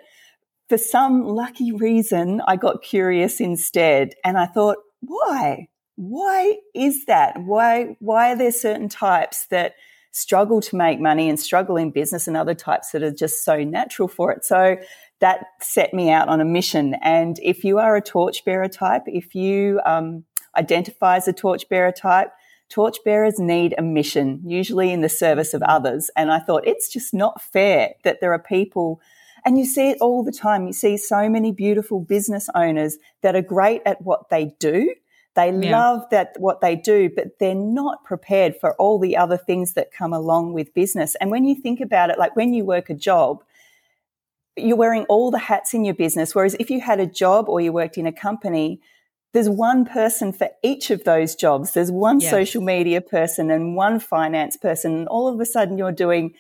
for 0.73 0.77
some 0.79 1.21
lucky 1.23 1.71
reason, 1.71 2.41
I 2.47 2.55
got 2.55 2.81
curious 2.81 3.39
instead. 3.39 4.15
And 4.25 4.39
I 4.39 4.47
thought, 4.47 4.77
why? 5.01 5.67
Why 5.97 6.55
is 6.73 7.05
that? 7.05 7.39
Why, 7.43 7.95
why 7.99 8.31
are 8.31 8.35
there 8.35 8.51
certain 8.51 8.89
types 8.89 9.45
that 9.51 9.75
struggle 10.13 10.61
to 10.61 10.75
make 10.75 10.99
money 10.99 11.29
and 11.29 11.39
struggle 11.39 11.77
in 11.77 11.91
business 11.91 12.27
and 12.27 12.35
other 12.35 12.55
types 12.55 12.89
that 12.89 13.03
are 13.03 13.11
just 13.11 13.45
so 13.45 13.63
natural 13.63 14.07
for 14.07 14.31
it? 14.31 14.45
So 14.45 14.77
that 15.19 15.45
set 15.61 15.93
me 15.93 16.09
out 16.09 16.27
on 16.27 16.41
a 16.41 16.45
mission. 16.45 16.95
And 17.03 17.37
if 17.43 17.63
you 17.63 17.77
are 17.77 17.95
a 17.95 18.01
torchbearer 18.01 18.69
type, 18.69 19.03
if 19.05 19.35
you 19.35 19.79
um, 19.85 20.23
identify 20.57 21.17
as 21.17 21.27
a 21.27 21.33
torchbearer 21.33 21.91
type, 21.91 22.31
torchbearers 22.69 23.37
need 23.37 23.75
a 23.77 23.83
mission, 23.83 24.41
usually 24.43 24.91
in 24.91 25.01
the 25.01 25.09
service 25.09 25.53
of 25.53 25.61
others. 25.61 26.09
And 26.17 26.31
I 26.31 26.39
thought 26.39 26.65
it's 26.65 26.91
just 26.91 27.13
not 27.13 27.43
fair 27.43 27.91
that 28.03 28.21
there 28.21 28.33
are 28.33 28.39
people 28.39 29.01
and 29.45 29.57
you 29.57 29.65
see 29.65 29.89
it 29.89 29.97
all 30.01 30.23
the 30.23 30.31
time. 30.31 30.67
You 30.67 30.73
see 30.73 30.97
so 30.97 31.29
many 31.29 31.51
beautiful 31.51 31.99
business 31.99 32.49
owners 32.55 32.97
that 33.21 33.35
are 33.35 33.41
great 33.41 33.81
at 33.85 34.01
what 34.01 34.29
they 34.29 34.55
do. 34.59 34.93
They 35.35 35.51
yeah. 35.51 35.71
love 35.71 36.09
that 36.11 36.35
what 36.37 36.61
they 36.61 36.75
do, 36.75 37.09
but 37.13 37.39
they're 37.39 37.55
not 37.55 38.03
prepared 38.03 38.55
for 38.59 38.73
all 38.75 38.99
the 38.99 39.17
other 39.17 39.37
things 39.37 39.73
that 39.73 39.91
come 39.91 40.13
along 40.13 40.53
with 40.53 40.73
business. 40.73 41.15
And 41.15 41.31
when 41.31 41.43
you 41.43 41.55
think 41.55 41.81
about 41.81 42.09
it, 42.09 42.19
like 42.19 42.35
when 42.35 42.53
you 42.53 42.63
work 42.65 42.89
a 42.89 42.93
job, 42.93 43.43
you're 44.55 44.77
wearing 44.77 45.05
all 45.05 45.31
the 45.31 45.39
hats 45.39 45.73
in 45.73 45.83
your 45.83 45.95
business. 45.95 46.35
Whereas 46.35 46.55
if 46.59 46.69
you 46.69 46.81
had 46.81 46.99
a 46.99 47.07
job 47.07 47.49
or 47.49 47.59
you 47.59 47.73
worked 47.73 47.97
in 47.97 48.05
a 48.05 48.11
company, 48.11 48.79
there's 49.33 49.49
one 49.49 49.85
person 49.85 50.31
for 50.31 50.49
each 50.61 50.91
of 50.91 51.03
those 51.03 51.33
jobs. 51.33 51.73
There's 51.73 51.91
one 51.91 52.19
Yes. 52.19 52.29
social 52.29 52.61
media 52.61 53.01
person 53.01 53.49
and 53.49 53.75
one 53.75 53.99
finance 53.99 54.55
person. 54.55 54.93
And 54.93 55.07
all 55.07 55.27
of 55.27 55.39
a 55.39 55.45
sudden 55.45 55.79
you're 55.79 55.91
doing 55.91 56.35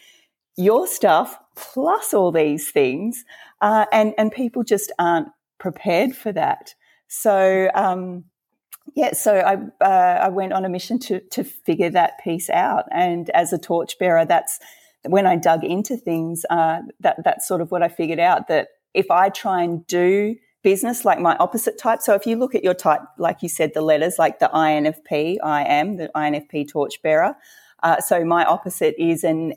your 0.55 0.87
stuff 0.87 1.37
plus 1.55 2.13
all 2.13 2.31
these 2.31 2.71
things. 2.71 3.25
Uh, 3.61 3.85
and, 3.91 4.13
and 4.17 4.31
people 4.31 4.63
just 4.63 4.91
aren't 4.99 5.29
prepared 5.59 6.15
for 6.15 6.31
that. 6.31 6.73
So, 7.07 7.69
um, 7.73 8.25
yeah, 8.95 9.13
so 9.13 9.35
I 9.35 9.55
uh, 9.85 10.25
I 10.25 10.29
went 10.29 10.53
on 10.53 10.65
a 10.65 10.69
mission 10.69 10.99
to 10.99 11.19
to 11.31 11.43
figure 11.43 11.89
that 11.91 12.19
piece 12.23 12.49
out, 12.49 12.85
and 12.91 13.29
as 13.29 13.53
a 13.53 13.57
torchbearer, 13.57 14.25
that's 14.25 14.59
when 15.03 15.25
I 15.25 15.35
dug 15.35 15.63
into 15.63 15.95
things. 15.95 16.45
Uh, 16.49 16.81
that 16.99 17.23
that's 17.23 17.47
sort 17.47 17.61
of 17.61 17.71
what 17.71 17.81
I 17.81 17.87
figured 17.87 18.19
out 18.19 18.47
that 18.49 18.69
if 18.93 19.09
I 19.09 19.29
try 19.29 19.63
and 19.63 19.85
do 19.87 20.35
business 20.63 21.05
like 21.05 21.19
my 21.19 21.35
opposite 21.37 21.77
type, 21.77 22.01
so 22.01 22.13
if 22.13 22.25
you 22.25 22.35
look 22.35 22.55
at 22.55 22.63
your 22.63 22.73
type, 22.73 23.01
like 23.17 23.41
you 23.41 23.49
said, 23.49 23.73
the 23.73 23.81
letters 23.81 24.15
like 24.19 24.39
the 24.39 24.49
INFP, 24.53 25.37
I 25.43 25.63
am 25.63 25.97
the 25.97 26.09
INFP 26.15 26.69
torchbearer. 26.69 27.35
Uh, 27.81 27.99
so 27.99 28.23
my 28.23 28.45
opposite 28.45 28.95
is 28.97 29.25
an 29.25 29.53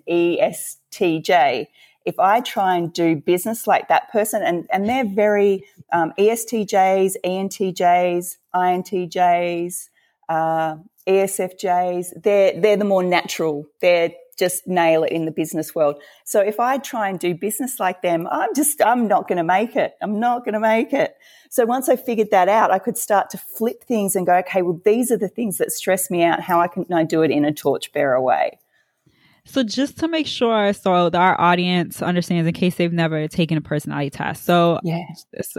ESTJ. 0.97 1.67
If 2.05 2.21
I 2.21 2.41
try 2.41 2.76
and 2.76 2.93
do 2.93 3.17
business 3.17 3.67
like 3.67 3.88
that 3.88 4.11
person, 4.12 4.43
and, 4.43 4.67
and 4.73 4.88
they're 4.88 5.05
very 5.07 5.65
um, 5.93 6.12
ESTJs, 6.19 7.17
ENTJs, 7.25 8.37
INTJs, 8.55 9.88
uh, 10.29 10.76
ESFJs, 11.07 12.23
they're, 12.23 12.61
they're 12.61 12.76
the 12.76 12.85
more 12.85 13.03
natural. 13.03 13.67
They're 13.81 14.12
just 14.37 14.67
nail 14.67 15.03
it 15.03 15.12
in 15.12 15.25
the 15.25 15.31
business 15.31 15.75
world. 15.75 16.00
So 16.25 16.41
if 16.41 16.61
I 16.61 16.79
try 16.79 17.09
and 17.09 17.19
do 17.19 17.35
business 17.35 17.81
like 17.81 18.03
them, 18.03 18.29
I'm 18.31 18.55
just, 18.55 18.83
I'm 18.83 19.09
not 19.09 19.29
going 19.29 19.38
to 19.38 19.45
make 19.45 19.76
it. 19.76 19.95
I'm 20.03 20.21
not 20.21 20.45
going 20.45 20.53
to 20.53 20.61
make 20.61 20.93
it. 20.93 21.17
So 21.49 21.65
once 21.65 21.88
I 21.88 21.97
figured 21.97 22.31
that 22.33 22.49
out, 22.49 22.71
I 22.71 22.79
could 22.79 22.99
start 22.99 23.31
to 23.31 23.38
flip 23.38 23.85
things 23.85 24.15
and 24.15 24.26
go, 24.26 24.35
okay, 24.38 24.62
well, 24.62 24.81
these 24.85 25.11
are 25.11 25.17
the 25.17 25.29
things 25.29 25.59
that 25.59 25.73
stress 25.73 26.11
me 26.11 26.23
out. 26.23 26.41
How 26.41 26.61
I 26.61 26.69
can 26.69 26.93
I 26.93 27.03
do 27.03 27.23
it 27.23 27.31
in 27.31 27.45
a 27.45 27.53
torchbearer 27.53 28.21
way? 28.21 28.59
So 29.47 29.62
just 29.62 29.99
to 30.00 30.09
make 30.09 30.26
sure, 30.26 30.73
so 30.73 31.09
that 31.09 31.19
our 31.19 31.41
audience 31.41 32.03
understands 32.03 32.47
in 32.47 32.53
case 32.53 32.75
they've 32.75 32.93
never 32.93 33.26
taken 33.29 33.57
a 33.57 33.61
personality 33.61 34.11
test. 34.11 34.45
So 34.45 34.81
Yeah. 34.83 35.03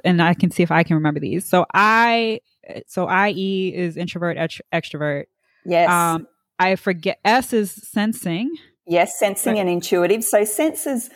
and 0.03 0.21
I 0.21 0.33
can 0.33 0.51
see 0.51 0.61
if 0.61 0.71
I 0.71 0.83
can 0.83 0.95
remember 0.95 1.19
these. 1.19 1.47
So 1.47 1.65
I, 1.73 2.41
so 2.85 3.09
IE 3.09 3.73
is 3.73 3.97
introvert, 3.97 4.37
ext- 4.37 4.61
extrovert. 4.73 5.25
Yes. 5.65 5.89
Um, 5.89 6.27
I 6.59 6.75
forget 6.75 7.19
S 7.23 7.53
is 7.53 7.71
sensing. 7.71 8.53
Yes, 8.85 9.17
sensing 9.17 9.57
and 9.59 9.69
intuitive. 9.69 10.23
So 10.23 10.43
senses, 10.43 11.09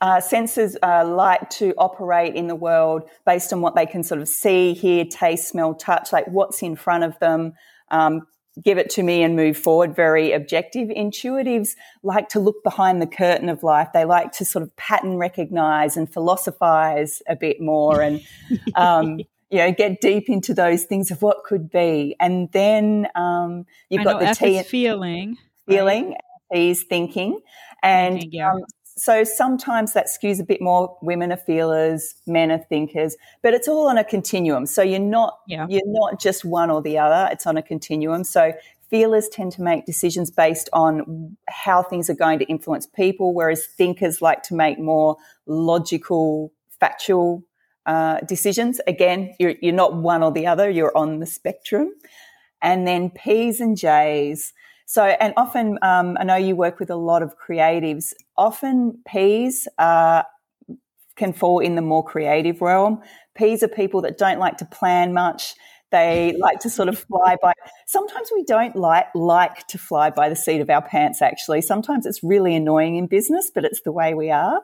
uh, 0.00 0.20
senses 0.20 0.76
uh, 0.82 1.06
like 1.06 1.48
to 1.50 1.74
operate 1.76 2.34
in 2.34 2.46
the 2.48 2.54
world 2.54 3.02
based 3.26 3.52
on 3.52 3.60
what 3.60 3.74
they 3.74 3.86
can 3.86 4.02
sort 4.02 4.20
of 4.20 4.28
see, 4.28 4.72
hear, 4.74 5.04
taste, 5.04 5.48
smell, 5.48 5.74
touch, 5.74 6.12
like 6.12 6.26
what's 6.28 6.62
in 6.62 6.76
front 6.76 7.04
of 7.04 7.18
them. 7.18 7.52
Um, 7.90 8.22
give 8.62 8.78
it 8.78 8.90
to 8.90 9.02
me 9.02 9.22
and 9.22 9.36
move 9.36 9.56
forward. 9.56 9.94
Very 9.94 10.32
objective. 10.32 10.88
Intuitives 10.88 11.76
like 12.02 12.28
to 12.30 12.40
look 12.40 12.62
behind 12.62 13.00
the 13.00 13.06
curtain 13.06 13.48
of 13.48 13.62
life. 13.62 13.88
They 13.94 14.04
like 14.04 14.32
to 14.32 14.44
sort 14.44 14.62
of 14.62 14.74
pattern 14.76 15.16
recognize 15.16 15.96
and 15.96 16.12
philosophize 16.12 17.22
a 17.28 17.36
bit 17.36 17.60
more 17.60 18.00
and. 18.00 18.20
Um, 18.76 19.20
you 19.50 19.58
know, 19.58 19.72
get 19.72 20.00
deep 20.00 20.28
into 20.28 20.54
those 20.54 20.84
things 20.84 21.10
of 21.10 21.22
what 21.22 21.42
could 21.44 21.70
be, 21.70 22.14
and 22.20 22.50
then 22.52 23.08
um, 23.16 23.66
you've 23.88 24.02
I 24.02 24.04
got 24.04 24.20
the 24.20 24.26
F 24.26 24.38
T 24.38 24.62
feeling. 24.62 25.36
feeling, 25.66 26.14
T 26.52 26.70
is 26.70 26.84
thinking. 26.84 27.40
And 27.82 28.20
Thinking, 28.20 28.38
yeah. 28.38 28.52
um, 28.52 28.60
so 29.00 29.24
sometimes 29.24 29.94
that 29.94 30.06
skews 30.08 30.40
a 30.40 30.44
bit 30.44 30.60
more 30.60 30.96
women 31.00 31.32
are 31.32 31.38
feelers, 31.38 32.14
men 32.26 32.52
are 32.52 32.58
thinkers, 32.58 33.16
but 33.42 33.54
it's 33.54 33.66
all 33.66 33.88
on 33.88 33.96
a 33.96 34.04
continuum. 34.04 34.66
So 34.66 34.82
you're 34.82 34.98
not 34.98 35.38
Yeah. 35.48 35.66
you're 35.68 35.80
not 35.86 36.20
just 36.20 36.44
one 36.44 36.70
or 36.70 36.82
the 36.82 36.98
other, 36.98 37.28
it's 37.32 37.46
on 37.46 37.56
a 37.56 37.62
continuum. 37.62 38.24
So 38.24 38.52
feelers 38.90 39.28
tend 39.28 39.52
to 39.52 39.62
make 39.62 39.86
decisions 39.86 40.30
based 40.30 40.68
on 40.72 41.36
how 41.48 41.82
things 41.82 42.10
are 42.10 42.14
going 42.14 42.38
to 42.40 42.44
influence 42.46 42.86
people, 42.86 43.32
whereas 43.32 43.64
thinkers 43.64 44.20
like 44.20 44.42
to 44.42 44.54
make 44.54 44.78
more 44.78 45.16
logical, 45.46 46.52
factual 46.78 47.42
uh, 47.86 48.20
decisions. 48.20 48.80
Again, 48.86 49.34
you're, 49.38 49.54
you're 49.62 49.72
not 49.74 49.94
one 49.94 50.22
or 50.22 50.32
the 50.32 50.46
other, 50.46 50.68
you're 50.68 50.96
on 50.96 51.20
the 51.20 51.26
spectrum. 51.26 51.92
And 52.60 52.86
then 52.86 53.10
P's 53.10 53.60
and 53.60 53.76
J's. 53.76 54.52
So, 54.90 55.04
and 55.04 55.32
often, 55.36 55.78
um, 55.82 56.16
I 56.18 56.24
know 56.24 56.34
you 56.34 56.56
work 56.56 56.80
with 56.80 56.90
a 56.90 56.96
lot 56.96 57.22
of 57.22 57.36
creatives. 57.38 58.12
Often, 58.36 59.00
P's 59.06 59.68
uh, 59.78 60.24
can 61.14 61.32
fall 61.32 61.60
in 61.60 61.76
the 61.76 61.80
more 61.80 62.04
creative 62.04 62.60
realm. 62.60 63.00
P's 63.36 63.62
are 63.62 63.68
people 63.68 64.02
that 64.02 64.18
don't 64.18 64.40
like 64.40 64.56
to 64.56 64.64
plan 64.64 65.12
much. 65.12 65.54
They 65.90 66.36
like 66.38 66.60
to 66.60 66.70
sort 66.70 66.88
of 66.88 66.98
fly 66.98 67.36
by. 67.42 67.52
Sometimes 67.86 68.30
we 68.32 68.44
don't 68.44 68.76
like 68.76 69.06
like 69.14 69.66
to 69.68 69.78
fly 69.78 70.10
by 70.10 70.28
the 70.28 70.36
seat 70.36 70.60
of 70.60 70.70
our 70.70 70.82
pants. 70.82 71.20
Actually, 71.22 71.62
sometimes 71.62 72.06
it's 72.06 72.22
really 72.22 72.54
annoying 72.54 72.96
in 72.96 73.06
business, 73.06 73.50
but 73.54 73.64
it's 73.64 73.80
the 73.82 73.92
way 73.92 74.14
we 74.14 74.30
are. 74.30 74.60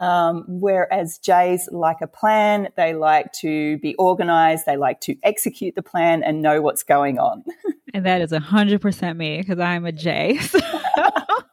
Um, 0.00 0.44
whereas 0.48 1.18
Jays 1.18 1.68
like 1.70 2.00
a 2.00 2.06
plan. 2.06 2.68
They 2.76 2.94
like 2.94 3.32
to 3.34 3.78
be 3.78 3.96
organised. 3.98 4.66
They 4.66 4.76
like 4.76 5.00
to 5.02 5.16
execute 5.22 5.74
the 5.74 5.82
plan 5.82 6.22
and 6.22 6.42
know 6.42 6.62
what's 6.62 6.82
going 6.82 7.18
on. 7.18 7.44
And 7.94 8.06
that 8.06 8.22
is 8.22 8.32
hundred 8.32 8.80
percent 8.80 9.18
me 9.18 9.36
because 9.38 9.58
I'm 9.58 9.84
a 9.84 9.92
J. 9.92 10.40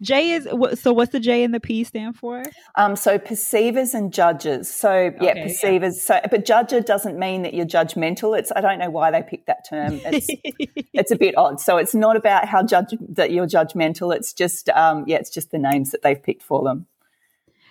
J 0.00 0.30
is 0.32 0.48
so. 0.80 0.92
What's 0.92 1.12
the 1.12 1.20
J 1.20 1.44
and 1.44 1.52
the 1.54 1.60
P 1.60 1.84
stand 1.84 2.16
for? 2.16 2.42
Um, 2.76 2.96
so 2.96 3.18
perceivers 3.18 3.94
and 3.94 4.12
judges. 4.12 4.72
So 4.72 4.92
yeah, 4.92 5.08
Okay, 5.08 5.26
yeah. 5.36 5.42
perceivers. 5.44 6.02
So, 6.02 6.20
but 6.30 6.44
judger 6.44 6.84
doesn't 6.84 7.18
mean 7.18 7.42
that 7.42 7.54
you're 7.54 7.66
judgmental. 7.66 8.38
It's 8.38 8.52
I 8.54 8.60
don't 8.60 8.78
know 8.78 8.90
why 8.90 9.10
they 9.10 9.22
picked 9.22 9.46
that 9.46 9.66
term. 9.68 10.00
It's 10.04 10.28
it's 10.92 11.10
a 11.10 11.16
bit 11.16 11.36
odd. 11.36 11.60
So 11.60 11.76
it's 11.78 11.94
not 11.94 12.16
about 12.16 12.46
how 12.46 12.62
judge 12.62 12.94
that 13.10 13.30
you're 13.30 13.46
judgmental. 13.46 14.14
It's 14.14 14.32
just 14.32 14.68
um, 14.70 15.04
yeah, 15.06 15.16
it's 15.16 15.30
just 15.30 15.50
the 15.50 15.58
names 15.58 15.90
that 15.90 16.02
they've 16.02 16.22
picked 16.22 16.42
for 16.42 16.62
them. 16.64 16.86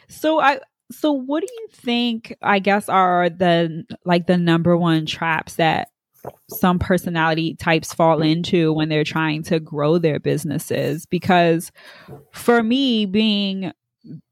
so 0.07 0.39
I. 0.39 0.59
So 0.91 1.11
what 1.11 1.41
do 1.41 1.47
you 1.51 1.67
think? 1.71 2.35
I 2.41 2.59
guess 2.59 2.87
are 2.89 3.29
the 3.29 3.85
like 4.05 4.27
the 4.27 4.37
number 4.37 4.77
one 4.77 5.05
traps 5.07 5.55
that 5.55 5.89
some 6.49 6.79
personality 6.79 7.55
types 7.55 7.93
fall 7.93 8.21
into 8.21 8.71
when 8.73 8.89
they're 8.89 9.03
trying 9.03 9.43
to 9.43 9.59
grow 9.59 9.97
their 9.97 10.19
businesses 10.19 11.05
because 11.05 11.71
for 12.31 12.63
me 12.63 13.05
being 13.05 13.71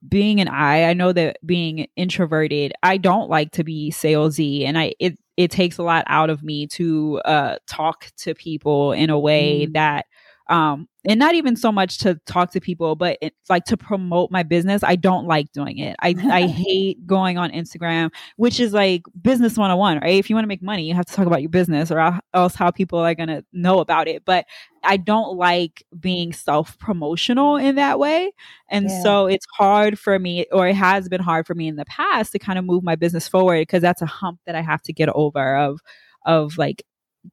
being 0.07 0.41
an 0.41 0.47
I, 0.49 0.89
I 0.89 0.93
know 0.93 1.13
that 1.13 1.37
being 1.45 1.87
introverted, 1.95 2.73
I 2.83 2.97
don't 2.97 3.29
like 3.29 3.51
to 3.53 3.63
be 3.63 3.91
salesy 3.91 4.65
and 4.65 4.77
I 4.77 4.93
it 4.99 5.17
it 5.37 5.49
takes 5.49 5.77
a 5.77 5.83
lot 5.83 6.03
out 6.07 6.29
of 6.29 6.43
me 6.43 6.67
to 6.67 7.21
uh 7.25 7.55
talk 7.67 8.07
to 8.17 8.35
people 8.35 8.91
in 8.91 9.09
a 9.09 9.17
way 9.19 9.67
Mm. 9.67 9.73
that 9.73 10.05
um 10.49 10.87
and 11.05 11.19
not 11.19 11.33
even 11.33 11.55
so 11.55 11.71
much 11.71 11.97
to 11.97 12.15
talk 12.25 12.51
to 12.51 12.59
people 12.59 12.95
but 12.95 13.17
it's 13.21 13.49
like 13.49 13.63
to 13.65 13.77
promote 13.77 14.29
my 14.31 14.43
business 14.43 14.83
i 14.83 14.95
don't 14.95 15.25
like 15.25 15.51
doing 15.51 15.77
it. 15.79 15.95
I 16.01 16.15
i 16.29 16.45
hate 16.47 17.05
going 17.07 17.37
on 17.37 17.51
instagram 17.51 18.11
which 18.37 18.59
is 18.59 18.73
like 18.73 19.03
business 19.21 19.57
101 19.57 19.99
right? 19.99 20.15
If 20.17 20.29
you 20.29 20.35
want 20.35 20.43
to 20.43 20.47
make 20.49 20.61
money 20.61 20.83
you 20.87 20.93
have 20.93 21.05
to 21.05 21.13
talk 21.13 21.25
about 21.27 21.41
your 21.41 21.49
business 21.49 21.91
or 21.91 22.19
else 22.33 22.55
how 22.55 22.71
people 22.71 22.99
are 22.99 23.15
going 23.15 23.29
to 23.29 23.43
know 23.53 23.79
about 23.79 24.07
it. 24.07 24.23
But 24.25 24.45
i 24.83 24.97
don't 24.97 25.37
like 25.37 25.83
being 25.99 26.33
self 26.33 26.77
promotional 26.79 27.55
in 27.57 27.75
that 27.75 27.99
way. 27.99 28.31
And 28.69 28.89
Yeah. 28.89 29.01
so 29.01 29.27
it's 29.27 29.45
hard 29.57 29.99
for 29.99 30.17
me 30.19 30.45
or 30.51 30.67
it 30.67 30.75
has 30.75 31.07
been 31.09 31.21
hard 31.21 31.45
for 31.47 31.55
me 31.55 31.67
in 31.67 31.75
the 31.75 31.85
past 31.85 32.31
to 32.33 32.39
kind 32.39 32.57
of 32.59 32.65
move 32.65 32.83
my 32.83 32.95
business 32.95 33.27
forward 33.27 33.61
because 33.61 33.81
that's 33.81 34.01
a 34.01 34.05
hump 34.05 34.39
that 34.45 34.55
i 34.55 34.61
have 34.61 34.81
to 34.83 34.93
get 34.93 35.09
over 35.09 35.55
of 35.55 35.79
of 36.25 36.57
like 36.57 36.83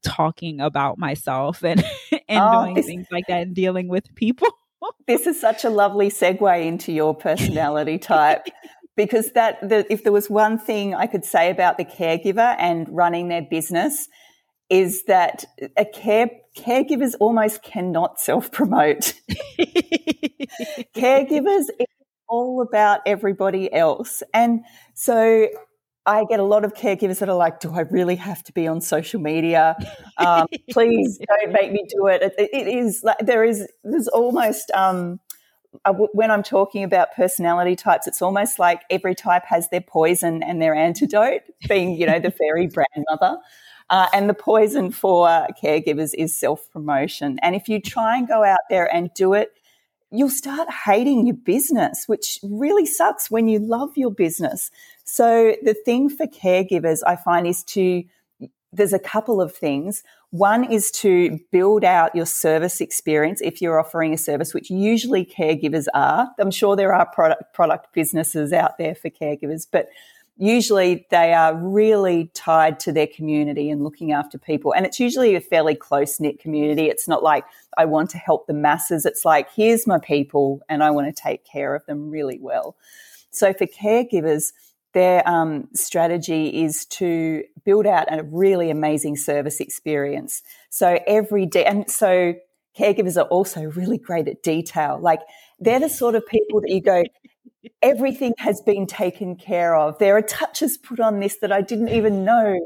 talking 0.03 0.61
about 0.61 0.99
myself 0.99 1.63
and 1.65 1.85
and 2.29 2.41
Oh, 2.43 2.65
doing 2.65 2.83
things 2.83 3.07
like 3.11 3.27
that 3.29 3.43
and 3.43 3.55
dealing 3.55 3.89
with 3.89 4.15
people 4.15 4.49
This 5.07 5.27
is 5.27 5.41
such 5.41 5.65
a 5.65 5.71
lovely 5.71 6.11
segue 6.11 6.67
into 6.67 6.93
your 6.93 7.15
personality 7.15 7.99
type. 7.99 8.47
Because 8.97 9.33
that, 9.33 9.61
the, 9.67 9.91
if 9.93 10.03
there 10.03 10.13
was 10.13 10.29
one 10.29 10.59
thing 10.59 10.95
I 10.95 11.07
could 11.07 11.25
say 11.25 11.51
about 11.51 11.79
the 11.79 11.85
caregiver 11.85 12.57
and 12.59 12.89
running 12.89 13.29
their 13.29 13.43
business, 13.43 14.09
is 14.69 15.05
that 15.05 15.45
a 15.77 15.85
care 15.85 16.29
caregivers 16.57 17.15
almost 17.21 17.63
cannot 17.63 18.21
self 18.21 18.51
promote. 18.51 19.15
caregivers 20.97 21.67
it's 21.79 21.93
all 22.29 22.61
about 22.61 23.01
everybody 23.07 23.73
else 23.73 24.23
and 24.35 24.61
so 24.95 25.49
i 26.09 26.25
get 26.25 26.41
a 26.41 26.45
lot 26.45 26.65
of 26.65 26.75
caregivers 26.75 27.19
that 27.19 27.29
are 27.29 27.37
like 27.37 27.61
do 27.61 27.73
i 27.73 27.81
really 27.81 28.17
have 28.17 28.43
to 28.43 28.53
be 28.53 28.67
on 28.67 28.81
social 28.81 29.21
media 29.21 29.77
um, 30.19 30.47
please 30.71 31.19
don't 31.29 31.53
make 31.53 31.71
me 31.73 31.85
do 31.89 32.07
it. 32.07 32.23
it 32.23 32.35
it 32.53 32.67
is 32.67 33.03
like 33.05 33.19
there 33.21 33.45
is 33.45 33.67
there's 33.85 34.09
almost 34.09 34.71
um 34.73 35.21
uh, 35.85 35.93
when 35.93 36.31
i'm 36.31 36.43
talking 36.43 36.83
about 36.83 37.15
personality 37.15 37.77
types 37.77 38.07
it's 38.07 38.23
almost 38.23 38.59
like 38.59 38.83
every 38.91 39.15
type 39.15 39.45
has 39.45 39.69
their 39.71 39.83
poison 39.83 40.43
and 40.43 40.61
their 40.63 40.75
antidote 40.75 41.43
being 41.69 41.95
you 41.95 42.07
know 42.07 42.19
the 42.19 42.31
fairy 42.39 42.67
grandmother 42.67 43.39
uh, 43.91 44.07
and 44.13 44.29
the 44.29 44.35
poison 44.35 44.91
for 44.91 45.27
caregivers 45.63 46.13
is 46.17 46.37
self 46.37 46.71
promotion. 46.71 47.39
And 47.41 47.55
if 47.57 47.69
you 47.69 47.81
try 47.81 48.19
and 48.19 48.29
go 48.29 48.45
out 48.45 48.59
there 48.69 48.93
and 48.95 49.11
do 49.15 49.33
it, 49.33 49.53
you'll 50.11 50.31
start 50.31 50.69
hating 50.87 51.27
your 51.27 51.37
business, 51.37 52.05
which 52.07 52.39
really 52.43 52.87
sucks 52.87 53.31
when 53.31 53.49
you 53.49 53.59
love 53.59 53.97
your 53.97 54.11
business. 54.11 54.71
So 55.05 55.55
the 55.63 55.75
thing 55.75 56.09
for 56.09 56.27
caregivers, 56.27 57.01
I 57.07 57.17
find, 57.17 57.47
is 57.47 57.63
to 57.65 58.05
there's 58.73 58.93
a 58.93 58.99
couple 58.99 59.41
of 59.41 59.55
things. 59.55 60.03
One 60.31 60.71
is 60.71 60.91
to 60.93 61.39
build 61.51 61.85
out 61.85 62.15
your 62.15 62.27
service 62.27 62.83
experience 62.83 63.41
if 63.41 63.63
you're 63.63 63.81
offering 63.81 64.13
a 64.13 64.19
service, 64.19 64.53
which 64.53 64.69
usually 64.69 65.25
caregivers 65.25 65.87
are. 65.95 66.29
I'm 66.39 66.51
sure 66.51 66.77
there 66.77 66.93
are 66.93 67.07
product, 67.07 67.55
product 67.55 67.95
businesses 67.95 68.53
out 68.53 68.77
there 68.77 68.95
for 68.95 69.09
caregivers, 69.09 69.67
but 69.71 69.89
usually 70.39 71.07
they 71.11 71.35
are 71.35 71.55
really 71.55 72.31
tied 72.33 72.79
to 72.81 72.93
their 72.93 73.09
community 73.09 73.71
and 73.71 73.83
looking 73.83 74.13
after 74.13 74.39
people. 74.39 74.73
And 74.73 74.87
it's 74.87 75.01
usually 75.01 75.35
a 75.35 75.41
fairly 75.41 75.75
close 75.75 76.21
knit 76.21 76.39
community. 76.39 76.87
It's 76.87 77.09
not 77.09 77.23
like 77.23 77.45
I 77.77 77.85
want 77.85 78.11
to 78.11 78.19
help 78.19 78.47
the 78.47 78.55
masses. 78.55 79.05
It's 79.05 79.25
like, 79.25 79.49
here's 79.53 79.87
my 79.87 79.99
people 79.99 80.61
and 80.69 80.83
I 80.83 80.91
want 80.93 81.15
to 81.15 81.23
take 81.23 81.45
care 81.45 81.75
of 81.75 81.85
them 81.87 82.09
really 82.09 82.39
well. 82.41 82.77
So 83.31 83.53
for 83.53 83.67
caregivers, 83.67 84.53
their 84.95 85.29
um, 85.29 85.69
strategy 85.75 86.63
is 86.63 86.87
to 86.87 87.45
build 87.65 87.87
out 87.87 88.07
a 88.11 88.23
really 88.23 88.71
amazing 88.71 89.17
service 89.17 89.61
experience. 89.61 90.43
So 90.71 91.01
every 91.07 91.47
day, 91.47 91.65
and 91.65 91.91
so 91.91 92.35
caregivers 92.79 93.17
are 93.17 93.27
also 93.27 93.63
really 93.63 93.99
great 93.99 94.29
at 94.29 94.43
detail. 94.43 94.99
Like 95.01 95.21
they're 95.59 95.81
the 95.81 95.89
sort 95.89 96.15
of 96.15 96.27
people 96.27 96.61
that 96.61 96.71
you 96.71 96.81
go, 96.81 97.03
everything 97.83 98.35
has 98.39 98.61
been 98.61 98.87
taken 98.87 99.37
care 99.37 99.77
of. 99.77 99.99
There 99.99 100.17
are 100.17 100.23
touches 100.23 100.79
put 100.79 101.01
on 101.01 101.21
this 101.21 101.39
that 101.41 101.53
I 101.53 101.61
didn't 101.61 101.89
even 101.89 102.25
know 102.25 102.59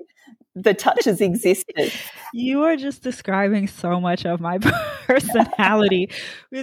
the 0.55 0.75
touches 0.75 1.21
existed. 1.21 1.93
You 2.35 2.63
are 2.65 2.77
just 2.77 3.03
describing 3.03 3.69
so 3.69 4.01
much 4.01 4.27
of 4.27 4.41
my 4.41 4.59
personality. 5.07 6.11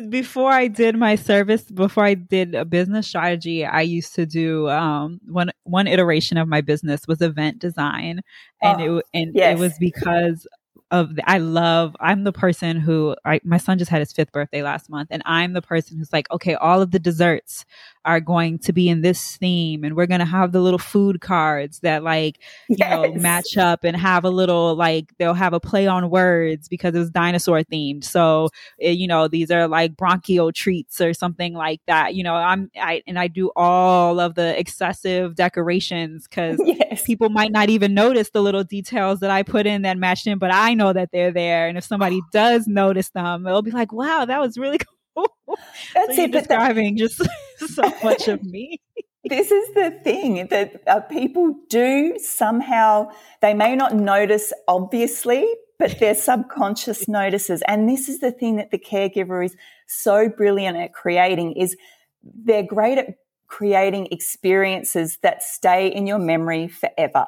before 0.09 0.51
I 0.51 0.67
did 0.67 0.95
my 0.95 1.15
service, 1.15 1.63
before 1.63 2.05
I 2.05 2.13
did 2.13 2.55
a 2.55 2.65
business 2.65 3.07
strategy, 3.07 3.65
I 3.65 3.81
used 3.81 4.13
to 4.15 4.25
do 4.25 4.69
um, 4.69 5.19
one 5.27 5.51
one 5.63 5.87
iteration 5.87 6.37
of 6.37 6.47
my 6.47 6.61
business 6.61 7.07
was 7.07 7.21
event 7.21 7.59
design, 7.59 8.21
and 8.61 8.81
oh, 8.81 8.97
it 8.97 9.05
and 9.13 9.31
yes. 9.33 9.57
it 9.57 9.59
was 9.59 9.73
because 9.79 10.47
of 10.91 11.15
the, 11.15 11.29
I 11.29 11.37
love 11.37 11.95
I'm 11.99 12.23
the 12.23 12.31
person 12.31 12.79
who 12.79 13.15
I, 13.25 13.39
my 13.43 13.57
son 13.57 13.77
just 13.77 13.91
had 13.91 13.99
his 13.99 14.11
fifth 14.11 14.31
birthday 14.31 14.63
last 14.63 14.89
month 14.89 15.09
and 15.11 15.21
I'm 15.25 15.53
the 15.53 15.61
person 15.61 15.97
who's 15.97 16.11
like 16.11 16.29
okay 16.31 16.55
all 16.55 16.81
of 16.81 16.91
the 16.91 16.99
desserts 16.99 17.65
are 18.05 18.19
going 18.19 18.57
to 18.57 18.71
be 18.71 18.87
in 18.87 19.01
this 19.01 19.35
theme 19.37 19.83
and 19.83 19.95
we're 19.95 20.05
going 20.05 20.19
to 20.19 20.25
have 20.25 20.51
the 20.51 20.61
little 20.61 20.79
food 20.79 21.19
cards 21.19 21.79
that 21.81 22.01
like 22.01 22.39
you 22.69 22.77
yes. 22.79 22.89
know 22.91 23.13
match 23.15 23.57
up 23.57 23.83
and 23.83 23.97
have 23.97 24.23
a 24.23 24.29
little 24.29 24.75
like 24.75 25.11
they'll 25.17 25.33
have 25.33 25.53
a 25.53 25.59
play 25.59 25.85
on 25.85 26.09
words 26.09 26.69
because 26.69 26.95
it 26.95 26.99
was 26.99 27.09
dinosaur 27.09 27.61
themed 27.63 28.03
so 28.03 28.47
it, 28.77 28.87
eh, 28.87 28.91
you 28.91 29.07
know 29.07 29.27
these 29.27 29.51
are 29.51 29.67
like 29.67 29.97
bronchial 29.97 30.51
treats 30.51 31.01
or 31.01 31.13
something 31.13 31.53
like 31.53 31.81
that 31.87 32.15
you 32.15 32.23
know 32.23 32.35
I'm 32.35 32.71
I 32.77 33.03
and 33.05 33.19
I 33.19 33.27
do 33.27 33.51
all 33.55 34.19
of 34.19 34.35
the 34.35 34.57
excessive 34.57 35.35
decorations 35.35 36.25
cuz 36.25 36.57
yes. 36.63 37.03
people 37.03 37.29
might 37.29 37.51
not 37.51 37.69
even 37.69 37.93
notice 37.93 38.29
the 38.29 38.41
little 38.41 38.63
details 38.63 39.19
that 39.19 39.29
I 39.29 39.43
put 39.43 39.67
in 39.67 39.81
that 39.81 39.97
matched 39.97 40.25
in 40.25 40.39
but 40.39 40.53
I 40.53 40.73
know 40.73 40.93
that 40.93 41.09
they're 41.11 41.33
there 41.33 41.67
and 41.67 41.77
if 41.77 41.83
somebody 41.83 42.21
does 42.31 42.65
notice 42.65 43.09
them 43.09 43.43
they'll 43.43 43.61
be 43.61 43.71
like 43.71 43.91
wow 43.91 44.23
that 44.23 44.39
was 44.39 44.57
really 44.57 44.77
cool 44.79 44.98
That's 45.93 46.15
so 46.15 46.23
it. 46.23 46.31
Describing 46.31 46.95
that, 46.95 47.07
just 47.07 47.21
so 47.75 47.91
much 48.03 48.27
of 48.27 48.43
me. 48.43 48.79
this 49.25 49.51
is 49.51 49.73
the 49.73 49.91
thing 50.03 50.47
that 50.47 50.81
uh, 50.87 51.01
people 51.01 51.55
do 51.69 52.17
somehow, 52.19 53.09
they 53.41 53.53
may 53.53 53.75
not 53.75 53.95
notice 53.95 54.53
obviously, 54.67 55.47
but 55.77 55.99
their 55.99 56.15
subconscious 56.15 57.07
notices. 57.07 57.63
And 57.67 57.89
this 57.89 58.09
is 58.09 58.19
the 58.19 58.31
thing 58.31 58.57
that 58.57 58.71
the 58.71 58.77
caregiver 58.77 59.43
is 59.43 59.55
so 59.87 60.29
brilliant 60.29 60.77
at 60.77 60.93
creating 60.93 61.53
is 61.53 61.75
they're 62.21 62.63
great 62.63 62.97
at 62.97 63.15
creating 63.47 64.07
experiences 64.11 65.17
that 65.23 65.41
stay 65.41 65.87
in 65.87 66.05
your 66.05 66.19
memory 66.19 66.67
forever. 66.67 67.25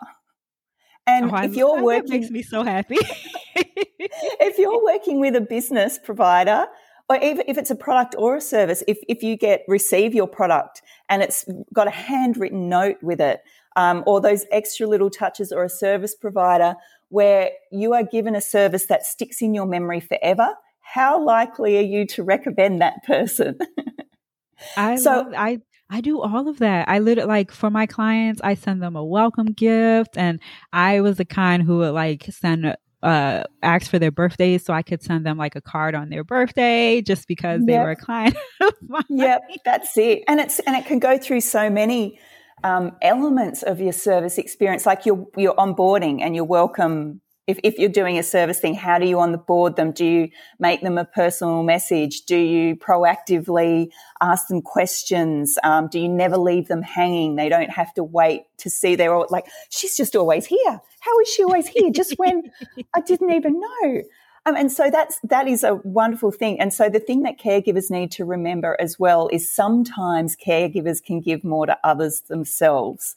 And 1.08 1.32
oh, 1.32 1.38
if 1.38 1.56
you're 1.56 1.82
working, 1.82 2.20
makes 2.20 2.30
me 2.30 2.44
so 2.44 2.64
happy. 2.64 2.98
if 3.56 4.60
you're 4.60 4.84
working 4.84 5.20
with 5.20 5.36
a 5.36 5.42
business 5.42 5.98
provider, 5.98 6.68
or 7.12 7.18
even 7.22 7.44
if 7.46 7.58
it's 7.58 7.70
a 7.70 7.76
product 7.76 8.16
or 8.18 8.38
a 8.38 8.42
service, 8.42 8.84
if, 8.88 8.98
if 9.10 9.22
you 9.22 9.36
get 9.36 9.66
receive 9.68 10.14
your 10.14 10.28
product 10.28 10.82
and 11.10 11.22
it's 11.22 11.46
got 11.74 11.86
a 11.86 11.92
handwritten 11.92 12.70
note 12.70 12.96
with 13.02 13.20
it, 13.20 13.42
um, 13.76 14.02
or 14.08 14.22
those 14.22 14.46
extra 14.50 14.88
little 14.88 15.10
touches 15.10 15.52
or 15.52 15.64
a 15.66 15.70
service 15.70 16.16
provider 16.16 16.76
where 17.10 17.52
you 17.70 17.94
are 17.94 18.04
given 18.04 18.34
a 18.34 18.40
service 18.40 18.86
that 18.86 19.06
sticks 19.06 19.42
in 19.42 19.54
your 19.54 19.66
memory 19.66 20.00
forever, 20.00 20.56
how 20.80 21.22
likely 21.22 21.78
are 21.78 21.82
you 21.82 22.06
to 22.06 22.24
recommend 22.24 22.82
that 22.82 23.04
person? 23.04 23.58
I 24.78 24.96
so 24.96 25.12
love, 25.12 25.34
I 25.36 25.60
I 25.90 26.00
do 26.00 26.22
all 26.22 26.48
of 26.48 26.60
that. 26.60 26.88
I 26.88 27.00
literally 27.00 27.28
like 27.28 27.52
for 27.52 27.70
my 27.70 27.88
clients, 27.88 28.40
I 28.42 28.54
send 28.54 28.82
them 28.82 28.96
a 28.96 29.04
welcome 29.04 29.48
gift, 29.48 30.16
and 30.16 30.40
I 30.72 31.02
was 31.02 31.18
the 31.18 31.26
kind 31.26 31.64
who 31.64 31.80
would 31.80 31.92
like 31.92 32.24
send 32.30 32.74
uh 33.04 33.44
asked 33.64 33.90
for 33.90 34.00
their 34.00 34.12
birthdays 34.12 34.64
so 34.64 34.74
I 34.74 34.82
could 34.82 35.02
send 35.02 35.26
them 35.26 35.38
like 35.38 35.56
a 35.56 35.62
card 35.62 35.96
on 35.96 36.10
their 36.10 36.24
birthday 36.24 37.02
just 37.02 37.28
because 37.28 37.66
they 37.66 37.78
were 37.78 37.92
a 37.92 37.96
client 37.96 38.36
Yep, 39.10 39.42
that's 39.66 39.98
it. 39.98 40.24
And 40.28 40.40
it's 40.40 40.60
and 40.60 40.76
it 40.76 40.86
can 40.86 41.00
go 41.00 41.18
through 41.18 41.42
so 41.42 41.70
many 41.70 42.20
um, 42.64 42.96
elements 43.02 43.64
of 43.64 43.80
your 43.80 43.94
service 43.94 44.38
experience, 44.38 44.86
like 44.86 45.06
your 45.06 45.28
your 45.38 45.56
onboarding 45.56 46.22
and 46.22 46.36
your 46.36 46.46
welcome 46.46 47.22
if, 47.52 47.60
if 47.64 47.78
you're 47.78 47.90
doing 47.90 48.18
a 48.18 48.24
service 48.24 48.60
thing, 48.60 48.74
how 48.74 48.98
do 48.98 49.06
you 49.06 49.20
on 49.20 49.32
the 49.32 49.38
board 49.38 49.76
them? 49.76 49.92
Do 49.92 50.06
you 50.06 50.30
make 50.60 50.82
them 50.82 50.98
a 50.98 51.06
personal 51.06 51.64
message? 51.64 52.22
Do 52.22 52.38
you 52.38 52.76
proactively 52.78 53.90
ask 54.22 54.48
them 54.48 54.62
questions? 54.62 55.58
Um, 55.64 55.88
do 55.88 56.00
you 56.00 56.08
never 56.08 56.38
leave 56.38 56.68
them 56.68 56.82
hanging? 56.82 57.36
They 57.36 57.50
don't 57.50 57.70
have 57.70 57.94
to 57.96 58.04
wait 58.04 58.44
to 58.60 58.70
see 58.70 58.96
they're 58.96 59.14
all 59.14 59.28
like, 59.30 59.48
she's 59.70 59.98
just 59.98 60.16
always 60.16 60.46
here. 60.46 60.82
How 61.02 61.20
is 61.20 61.28
she 61.28 61.44
always 61.44 61.68
here? 61.68 61.92
Just 61.92 62.14
when 62.18 62.52
I 62.96 63.02
didn't 63.02 63.32
even 63.32 63.60
know. 63.60 64.02
Um, 64.46 64.56
and 64.56 64.72
so 64.72 64.90
that's 64.90 65.20
that 65.24 65.48
is 65.48 65.64
a 65.64 65.76
wonderful 65.84 66.32
thing. 66.32 66.60
And 66.60 66.74
so 66.74 66.90
the 66.90 67.00
thing 67.00 67.24
that 67.24 67.40
caregivers 67.40 67.92
need 67.92 68.12
to 68.14 68.26
remember 68.26 68.76
as 68.80 68.98
well 68.98 69.30
is 69.32 69.54
sometimes 69.54 70.36
caregivers 70.36 71.04
can 71.04 71.22
give 71.22 71.44
more 71.44 71.68
to 71.68 71.78
others 71.84 72.22
themselves. 72.22 73.16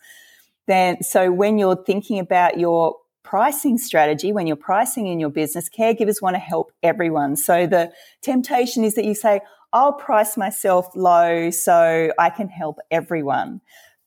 Then 0.67 1.03
so 1.03 1.33
when 1.33 1.57
you're 1.57 1.83
thinking 1.83 2.19
about 2.19 2.59
your 2.59 2.97
pricing 3.25 3.79
strategy, 3.79 4.33
when 4.33 4.47
you're 4.47 4.55
pricing 4.55 5.09
in 5.09 5.19
your 5.19 5.31
business, 5.31 5.69
caregivers 5.69 6.23
want 6.23 6.35
to 6.35 6.41
help 6.41 6.71
everyone. 6.83 7.35
So 7.35 7.67
the 7.67 7.93
temptation 8.23 8.85
is 8.85 8.95
that 8.95 9.05
you 9.05 9.15
say, 9.15 9.41
I'll 9.73 9.95
price 9.95 10.37
myself 10.37 10.95
low 10.95 11.51
so 11.51 12.13
I 12.17 12.31
can 12.31 12.49
help 12.49 12.79
everyone. 12.93 13.61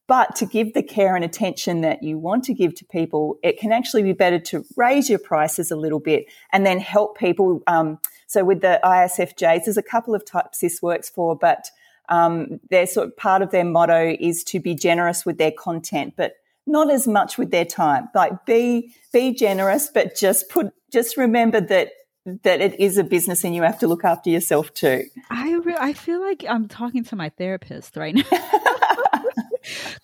But 0.08 0.38
to 0.38 0.46
give 0.46 0.74
the 0.74 0.84
care 0.84 1.18
and 1.18 1.26
attention 1.26 1.82
that 1.82 2.02
you 2.02 2.18
want 2.18 2.46
to 2.46 2.54
give 2.54 2.74
to 2.76 2.86
people, 2.86 3.38
it 3.44 3.60
can 3.60 3.74
actually 3.74 4.04
be 4.04 4.14
better 4.14 4.40
to 4.40 4.64
raise 4.78 5.10
your 5.10 5.20
prices 5.20 5.70
a 5.70 5.76
little 5.76 6.00
bit 6.00 6.28
and 6.54 6.66
then 6.66 6.80
help 6.80 7.18
people. 7.18 7.62
Um, 7.68 8.00
so 8.28 8.46
with 8.46 8.62
the 8.62 8.80
ISFJs, 8.86 9.66
there's 9.66 9.76
a 9.76 9.84
couple 9.84 10.16
of 10.16 10.24
types 10.24 10.60
this 10.60 10.82
works 10.82 11.10
for, 11.10 11.36
but 11.36 11.70
um, 12.08 12.62
their 12.70 12.88
sort 12.88 13.08
of 13.08 13.18
part 13.18 13.42
of 13.42 13.52
their 13.52 13.66
motto 13.66 14.16
is 14.18 14.46
to 14.46 14.62
be 14.62 14.74
generous 14.74 15.26
with 15.26 15.38
their 15.38 15.52
content, 15.52 16.14
but 16.16 16.36
not 16.68 16.92
as 16.92 17.08
much 17.08 17.38
with 17.38 17.52
their 17.52 17.66
time. 17.66 18.10
Like 18.14 18.46
be 18.46 18.94
be 19.14 19.34
generous, 19.34 19.90
but 19.94 20.16
just 20.16 20.50
put 20.50 20.72
just 20.92 21.18
remember 21.18 21.62
that 21.62 21.92
that 22.44 22.62
it 22.62 22.80
is 22.80 22.98
a 22.98 23.04
business 23.04 23.44
and 23.44 23.56
you 23.56 23.64
have 23.64 23.80
to 23.80 23.88
look 23.88 24.04
after 24.04 24.30
yourself 24.30 24.74
too. 24.74 25.06
I 25.30 25.54
re- 25.56 25.78
I 25.80 25.94
feel 25.94 26.20
like 26.20 26.46
I'm 26.48 26.68
talking 26.68 27.04
to 27.06 27.16
my 27.16 27.30
therapist 27.30 27.96
right 27.96 28.14
now. 28.14 28.24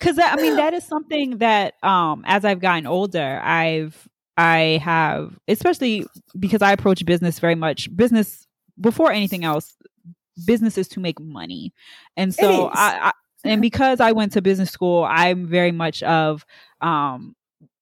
Cuz 0.00 0.18
I 0.18 0.36
mean 0.36 0.56
that 0.56 0.74
is 0.74 0.84
something 0.84 1.38
that 1.38 1.74
um 1.82 2.24
as 2.26 2.44
I've 2.44 2.60
gotten 2.60 2.86
older, 2.86 3.40
I've 3.42 4.08
I 4.36 4.80
have 4.82 5.38
especially 5.48 6.06
because 6.38 6.62
I 6.62 6.72
approach 6.72 7.04
business 7.04 7.38
very 7.38 7.54
much 7.54 7.94
business 7.94 8.46
before 8.80 9.12
anything 9.12 9.44
else 9.44 9.76
business 10.46 10.78
is 10.78 10.88
to 10.88 11.00
make 11.00 11.20
money. 11.20 11.72
And 12.16 12.34
so 12.34 12.68
I, 12.72 13.08
I 13.08 13.12
and 13.44 13.60
because 13.62 14.00
I 14.00 14.12
went 14.12 14.32
to 14.32 14.42
business 14.42 14.70
school, 14.70 15.04
I'm 15.04 15.46
very 15.46 15.72
much 15.72 16.02
of 16.02 16.44
um 16.80 17.34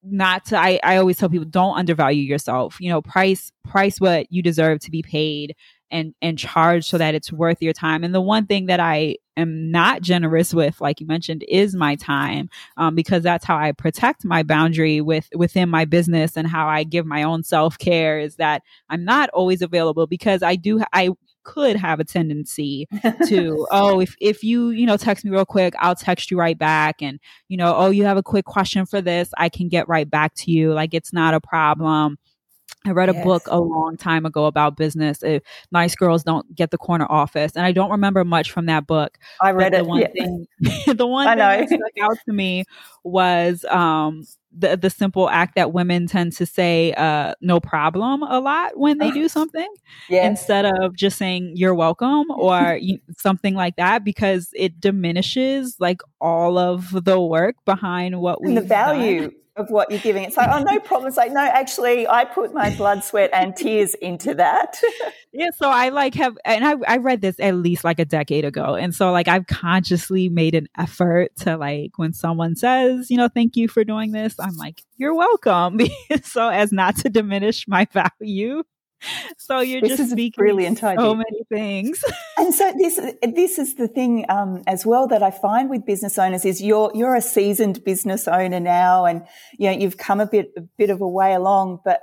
not 0.03 0.47
to 0.47 0.59
I, 0.59 0.81
I 0.83 0.97
always 0.97 1.17
tell 1.17 1.29
people 1.29 1.47
don't 1.47 1.77
undervalue 1.77 2.23
yourself. 2.23 2.79
You 2.81 2.91
know, 2.91 3.03
price 3.03 3.53
price 3.65 4.01
what 4.01 4.31
you 4.31 4.43
deserve 4.43 4.81
to 4.81 4.91
be 4.91 5.03
paid 5.03 5.55
and 5.91 6.15
and 6.21 6.39
charge 6.39 6.87
so 6.87 6.99
that 6.99 7.15
it's 7.15 7.33
worth 7.33 7.63
your 7.63 7.73
time. 7.73 8.03
And 8.03 8.15
the 8.15 8.21
one 8.21 8.47
thing 8.47 8.67
that 8.67 8.81
I 8.81 9.17
am 9.37 9.71
not 9.71 10.03
generous 10.03 10.53
with, 10.53 10.81
like 10.81 11.01
you 11.01 11.07
mentioned, 11.07 11.45
is 11.49 11.77
my 11.77 11.95
time, 11.95 12.51
um, 12.77 12.95
because 12.95 13.23
that's 13.23 13.45
how 13.45 13.57
I 13.57 13.73
protect 13.73 14.25
my 14.25 14.43
boundary 14.43 15.01
with 15.01 15.29
within 15.37 15.69
my 15.69 15.85
business 15.85 16.37
and 16.37 16.49
how 16.49 16.67
I 16.67 16.83
give 16.83 17.07
my 17.07 17.23
own 17.23 17.45
self 17.45 17.79
care. 17.79 18.19
Is 18.19 18.37
that 18.37 18.63
I'm 18.89 19.05
not 19.05 19.29
always 19.31 19.63
available 19.63 20.07
because 20.09 20.43
I 20.43 20.57
do 20.57 20.83
I 20.93 21.11
could 21.45 21.77
have 21.77 22.01
a 22.01 22.05
tendency 22.05 22.87
to 23.27 23.67
oh 23.71 24.01
if 24.01 24.15
if 24.21 24.43
you 24.43 24.71
you 24.71 24.87
know 24.87 24.97
text 24.97 25.25
me 25.25 25.31
real 25.31 25.45
quick 25.45 25.75
i'll 25.79 25.95
text 25.95 26.31
you 26.31 26.39
right 26.39 26.59
back 26.59 27.03
and 27.03 27.19
you 27.49 27.57
know 27.57 27.75
oh 27.77 27.91
you 27.91 28.05
have 28.05 28.17
a 28.17 28.23
quick 28.23 28.45
question 28.45 28.87
for 28.87 29.01
this 29.01 29.31
i 29.39 29.49
can 29.49 29.69
get 29.69 29.89
right 29.89 30.11
back 30.11 30.35
to 30.35 30.51
you 30.51 30.73
like 30.73 30.95
it's 30.95 31.13
not 31.13 31.35
a 31.35 31.41
problem 31.41 32.19
I 32.87 32.91
read 32.91 33.09
a 33.09 33.15
yes. 33.15 33.25
book 33.25 33.43
a 33.47 33.61
long 33.61 33.97
time 33.97 34.27
ago 34.27 34.47
about 34.47 34.77
business. 34.77 35.23
If 35.23 35.43
nice 35.71 35.95
girls 35.95 36.25
don't 36.25 36.55
get 36.55 36.71
the 36.71 36.79
corner 36.79 37.07
office, 37.09 37.53
and 37.55 37.65
I 37.65 37.73
don't 37.73 37.91
remember 37.91 38.25
much 38.25 38.51
from 38.51 38.67
that 38.67 38.87
book. 38.87 39.19
I 39.41 39.51
read 39.53 39.75
it. 39.75 39.79
the. 39.79 39.85
One 39.85 40.01
yeah. 40.01 40.09
thing, 40.09 40.47
the 40.97 41.07
one 41.07 41.27
thing 41.27 41.39
that 41.39 41.69
stuck 41.69 42.11
out 42.11 42.19
to 42.27 42.33
me 42.33 42.65
was 43.05 43.65
um, 43.67 44.25
the 44.57 44.77
the 44.77 44.91
simple 44.91 45.29
act 45.31 45.55
that 45.57 45.73
women 45.73 46.07
tend 46.07 46.33
to 46.33 46.47
say 46.47 46.93
uh, 46.95 47.35
no 47.41 47.61
problem 47.61 48.23
a 48.23 48.41
lot 48.41 48.77
when 48.77 48.99
they 48.99 49.11
do 49.11 49.29
something 49.29 49.69
yes. 50.09 50.27
instead 50.27 50.65
of 50.65 50.95
just 50.95 51.19
saying 51.19 51.53
you're 51.55 51.75
welcome 51.75 52.31
or 52.31 52.79
something 53.17 53.55
like 53.55 53.77
that 53.77 54.05
because 54.05 54.51
it 54.55 54.81
diminishes 54.81 55.77
like 55.79 56.01
all 56.21 56.59
of 56.59 57.05
the 57.05 57.21
work 57.21 57.57
behind 57.65 58.21
what 58.21 58.43
we 58.43 58.55
the 58.55 58.61
value 58.61 59.23
done 59.23 59.33
of 59.57 59.71
what 59.71 59.91
you're 59.91 60.01
giving. 60.01 60.25
It's 60.25 60.37
like, 60.37 60.49
oh, 60.51 60.63
no 60.63 60.79
problem. 60.81 61.09
It's 61.09 61.17
like, 61.17 61.33
no, 61.33 61.41
actually, 61.41 62.09
I 62.09 62.25
put 62.25 62.55
my 62.55 62.75
blood, 62.75 63.05
sweat, 63.05 63.31
and 63.33 63.55
tears 63.55 63.95
into 63.95 64.35
that. 64.35 64.81
yeah. 65.33 65.51
So 65.55 65.69
I 65.69 65.91
like 65.91 66.15
have, 66.15 66.39
and 66.45 66.65
I, 66.65 66.75
I 66.89 66.97
read 66.97 67.21
this 67.21 67.39
at 67.39 67.55
least 67.55 67.85
like 67.85 67.99
a 67.99 68.05
decade 68.05 68.45
ago. 68.45 68.75
And 68.75 68.95
so, 68.95 69.13
like, 69.13 69.29
I've 69.29 69.47
consciously 69.47 70.29
made 70.29 70.55
an 70.55 70.69
effort 70.79 71.37
to, 71.41 71.57
like, 71.57 71.99
when 71.99 72.13
someone 72.15 72.57
says, 72.57 73.11
you 73.11 73.17
know, 73.17 73.29
thank 73.29 73.57
you 73.57 73.69
for 73.69 73.85
doing 73.85 74.13
this, 74.13 74.35
I'm 74.39 74.57
like, 74.57 74.83
you're 74.97 75.15
welcome. 75.15 75.81
so 76.23 76.49
as 76.49 76.73
not 76.73 76.97
to 76.99 77.11
diminish 77.11 77.69
my 77.69 77.87
value 77.93 78.63
so 79.39 79.61
you're 79.61 79.81
this 79.81 79.97
just 79.97 80.11
speaking 80.11 80.41
brilliant 80.43 80.79
so 80.79 80.89
idea. 80.89 81.15
many 81.15 81.45
things. 81.49 82.05
and 82.39 82.55
so 82.55 82.73
this 82.79 83.01
this 83.23 83.59
is 83.59 83.75
the 83.77 83.89
thing 83.89 84.27
um, 84.29 84.63
as 84.67 84.87
well 84.87 85.07
that 85.09 85.23
I 85.23 85.31
find 85.31 85.71
with 85.71 85.85
business 85.85 86.19
owners 86.19 86.45
is 86.45 86.63
you're 86.63 86.91
you're 86.95 87.15
a 87.15 87.23
seasoned 87.23 87.85
business 87.85 88.29
owner 88.29 88.61
now, 88.61 89.05
and 89.05 89.27
you 89.59 89.71
know 89.71 89.77
you've 89.77 89.99
come 89.99 90.21
a 90.21 90.27
bit 90.27 90.53
a 90.57 90.61
bit 90.61 90.91
of 90.91 91.01
a 91.01 91.09
way 91.09 91.35
along, 91.35 91.81
but 91.85 92.01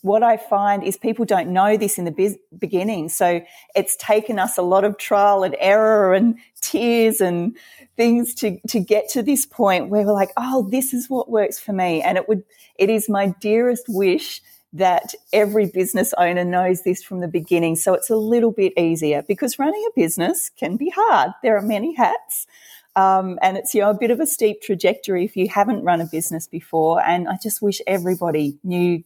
what 0.00 0.22
I 0.22 0.36
find 0.36 0.82
is 0.82 0.96
people 0.96 1.24
don't 1.24 1.50
know 1.50 1.76
this 1.76 1.98
in 1.98 2.04
the 2.04 2.10
biz- 2.10 2.38
beginning. 2.58 3.08
So 3.10 3.42
it's 3.74 3.96
taken 3.96 4.38
us 4.38 4.56
a 4.56 4.62
lot 4.62 4.84
of 4.84 4.96
trial 4.96 5.42
and 5.42 5.54
error 5.58 6.14
and 6.14 6.38
tears 6.60 7.20
and 7.20 7.56
things 7.96 8.34
to, 8.36 8.58
to 8.68 8.80
get 8.80 9.08
to 9.10 9.22
this 9.22 9.44
point 9.44 9.88
where 9.88 10.04
we're 10.04 10.12
like, 10.12 10.32
oh, 10.36 10.68
this 10.70 10.94
is 10.94 11.10
what 11.10 11.30
works 11.30 11.58
for 11.58 11.72
me. 11.72 12.00
And 12.00 12.16
it 12.16 12.28
would, 12.28 12.44
it 12.76 12.88
is 12.88 13.08
my 13.08 13.34
dearest 13.40 13.84
wish 13.88 14.40
that 14.72 15.14
every 15.32 15.66
business 15.66 16.14
owner 16.16 16.44
knows 16.44 16.82
this 16.82 17.02
from 17.02 17.20
the 17.20 17.28
beginning. 17.28 17.76
So 17.76 17.94
it's 17.94 18.10
a 18.10 18.16
little 18.16 18.52
bit 18.52 18.72
easier 18.78 19.22
because 19.22 19.58
running 19.58 19.84
a 19.88 20.00
business 20.00 20.50
can 20.56 20.76
be 20.76 20.90
hard. 20.94 21.32
There 21.42 21.56
are 21.56 21.62
many 21.62 21.94
hats. 21.94 22.46
Um, 22.94 23.38
and 23.42 23.56
it's, 23.56 23.74
you 23.74 23.80
know, 23.82 23.90
a 23.90 23.98
bit 23.98 24.10
of 24.10 24.20
a 24.20 24.26
steep 24.26 24.62
trajectory 24.62 25.24
if 25.24 25.36
you 25.36 25.48
haven't 25.48 25.82
run 25.82 26.00
a 26.00 26.06
business 26.06 26.46
before. 26.46 27.02
And 27.02 27.28
I 27.28 27.36
just 27.42 27.62
wish 27.62 27.80
everybody 27.86 28.58
knew, 28.64 29.02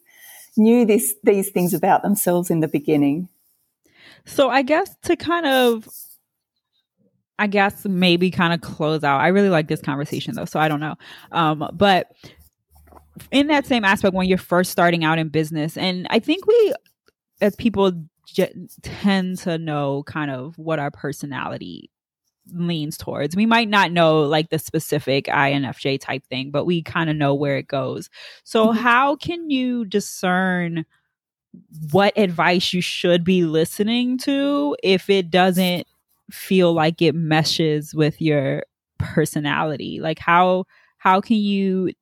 knew 0.57 0.85
this, 0.85 1.14
these 1.22 1.50
things 1.50 1.74
about 1.74 2.02
themselves 2.02 2.50
in 2.50 2.61
the 2.61 2.68
beginning. 2.68 3.29
So 4.24 4.50
I 4.50 4.62
guess 4.62 4.94
to 5.05 5.16
kind 5.16 5.46
of 5.46 5.88
I 7.38 7.46
guess 7.46 7.85
maybe 7.85 8.31
kind 8.31 8.55
of 8.55 8.61
close 8.62 9.05
out. 9.05 9.20
I 9.20 9.29
really 9.29 9.50
like 9.50 9.68
this 9.68 9.83
conversation 9.83 10.35
though, 10.35 10.46
so 10.46 10.59
I 10.59 10.68
don't 10.68 10.81
know. 10.81 10.96
Um, 11.33 11.68
but 11.74 12.12
in 13.31 13.46
that 13.48 13.66
same 13.66 13.85
aspect 13.85 14.14
when 14.14 14.29
you're 14.29 14.38
first 14.38 14.70
starting 14.70 15.05
out 15.05 15.18
in 15.18 15.29
business. 15.29 15.76
And 15.76 16.07
i 16.11 16.18
think 16.18 16.46
we 16.46 16.74
as 17.40 17.55
people 17.57 17.92
j- 18.26 18.55
tend 18.83 19.38
to 19.38 19.59
know 19.59 20.02
kind 20.05 20.31
of 20.31 20.59
what 20.59 20.79
our 20.79 20.90
personality 20.90 21.90
leans 22.52 22.96
towards. 22.96 23.35
We 23.35 23.46
might 23.46 23.68
not 23.68 23.90
know 23.90 24.20
like 24.22 24.50
the 24.50 24.59
specific 24.59 25.26
infj 25.26 26.00
type 26.00 26.24
thing 26.26 26.50
but 26.50 26.64
we 26.64 26.83
kind 26.83 27.11
of 27.11 27.16
know 27.16 27.35
where 27.35 27.57
it 27.57 27.68
goes. 27.68 28.09
So 28.44 28.68
mm-hmm. 28.68 28.79
how 28.79 29.16
can 29.16 29.50
you 29.50 29.85
discern 29.85 30.85
what 31.90 32.16
advice 32.16 32.72
you 32.72 32.83
should 32.83 33.24
be 33.24 33.44
listening 33.44 34.18
to 34.18 34.76
if 34.83 35.09
it 35.09 35.31
doesn't 35.31 35.87
feel 36.31 36.72
like 36.72 37.00
it 37.00 37.14
meshes 37.14 37.94
with 37.94 38.20
your 38.20 38.64
personality? 38.98 40.00
Like 40.00 40.18
how 40.18 40.64
how 40.98 41.20
can 41.20 41.37
you 41.37 41.92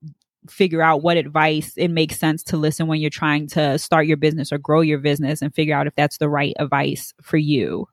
figure 0.49 0.83
out 0.83 1.03
what 1.03 1.17
advice 1.17 1.73
it 1.77 1.89
makes 1.89 2.19
sense 2.19 2.43
to 2.45 2.57
listen 2.57 2.87
when 2.87 3.01
you're 3.01 3.11
trying 3.11 3.47
to 3.49 3.79
start 3.79 4.07
your 4.07 4.17
business 4.17 4.53
or 4.53 4.59
grow 4.59 4.81
your 4.81 4.99
business 4.99 5.43
and 5.43 5.55
figure 5.55 5.75
out 5.75 5.87
if 5.87 5.95
that's 5.95 6.19
the 6.19 6.29
right 6.29 6.55
advice 6.59 7.15
for 7.23 7.37
you? 7.37 7.89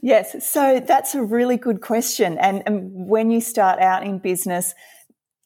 Yes, 0.00 0.48
so 0.48 0.80
that's 0.86 1.14
a 1.14 1.22
really 1.22 1.56
good 1.56 1.80
question. 1.80 2.38
And, 2.38 2.62
and 2.66 2.90
when 2.92 3.30
you 3.30 3.40
start 3.40 3.80
out 3.80 4.04
in 4.04 4.18
business, 4.18 4.74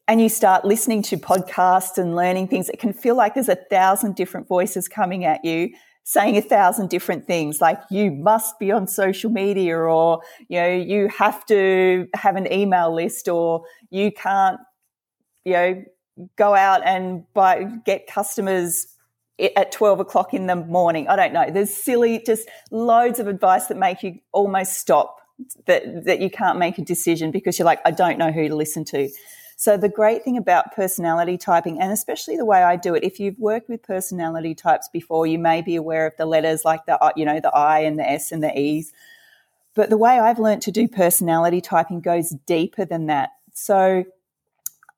and 0.09 0.21
you 0.21 0.29
start 0.29 0.65
listening 0.65 1.03
to 1.03 1.17
podcasts 1.17 1.99
and 1.99 2.15
learning 2.15 2.47
things, 2.47 2.69
it 2.69 2.79
can 2.79 2.93
feel 2.93 3.17
like 3.17 3.35
there's 3.35 3.49
a 3.49 3.57
thousand 3.57 4.15
different 4.15 4.47
voices 4.47 4.87
coming 4.87 5.25
at 5.25 5.45
you 5.45 5.71
saying 6.07 6.37
a 6.37 6.41
thousand 6.41 6.89
different 6.89 7.27
things 7.27 7.61
like 7.61 7.81
you 7.91 8.13
must 8.13 8.61
be 8.61 8.71
on 8.71 8.87
social 8.87 9.29
media 9.29 9.77
or 9.77 10.23
you 10.49 10.57
know 10.57 10.69
you 10.69 11.09
have 11.09 11.45
to 11.45 12.07
have 12.15 12.37
an 12.37 12.51
email 12.53 12.95
list 12.95 13.29
or 13.29 13.65
you 13.91 14.13
can't 14.13 14.61
you 15.45 15.53
know 15.53 15.83
go 16.37 16.55
out 16.55 16.83
and 16.85 17.25
buy, 17.35 17.65
get 17.85 18.07
customers 18.07 18.87
at 19.39 19.71
12 19.73 20.01
o'clock 20.01 20.33
in 20.33 20.47
the 20.47 20.57
morning. 20.57 21.09
I 21.09 21.17
don't 21.17 21.33
know. 21.33 21.51
There's 21.51 21.73
silly, 21.73 22.23
just 22.25 22.49
loads 22.71 23.19
of 23.19 23.27
advice 23.27 23.67
that 23.67 23.77
make 23.77 24.03
you 24.03 24.19
almost 24.33 24.75
stop 24.75 25.21
that, 25.67 26.05
that 26.05 26.21
you 26.21 26.31
can't 26.31 26.59
make 26.59 26.79
a 26.79 26.83
decision 26.83 27.31
because 27.31 27.59
you're 27.59 27.67
like, 27.67 27.81
I 27.85 27.91
don't 27.91 28.19
know 28.19 28.33
who 28.33 28.49
to 28.49 28.57
listen 28.57 28.85
to. 28.87 29.11
So 29.59 29.77
the 29.77 29.89
great 29.89 30.23
thing 30.23 30.37
about 30.37 30.75
personality 30.75 31.39
typing, 31.39 31.81
and 31.81 31.91
especially 31.91 32.37
the 32.37 32.45
way 32.45 32.63
I 32.63 32.77
do 32.77 32.95
it, 32.95 33.05
if 33.05 33.19
you've 33.19 33.39
worked 33.39 33.69
with 33.69 33.83
personality 33.83 34.55
types 34.55 34.89
before, 34.93 35.27
you 35.27 35.39
may 35.39 35.63
be 35.63 35.77
aware 35.77 36.07
of 36.07 36.15
the 36.19 36.27
letters 36.27 36.65
like 36.65 36.85
the, 36.87 37.03
uh, 37.03 37.13
you 37.17 37.25
know, 37.25 37.41
the 37.41 37.55
I 37.55 37.81
and 37.81 37.99
the 37.99 38.09
S 38.09 38.33
and 38.33 38.43
the 38.43 38.59
E's. 38.59 38.93
But 39.75 39.91
the 39.91 39.97
way 39.97 40.19
I've 40.19 40.39
learned 40.39 40.63
to 40.63 40.73
do 40.73 40.89
personality 40.89 41.61
typing 41.63 42.01
goes 42.01 42.35
deeper 42.47 42.85
than 42.85 43.07
that. 43.07 43.31
So 43.53 44.05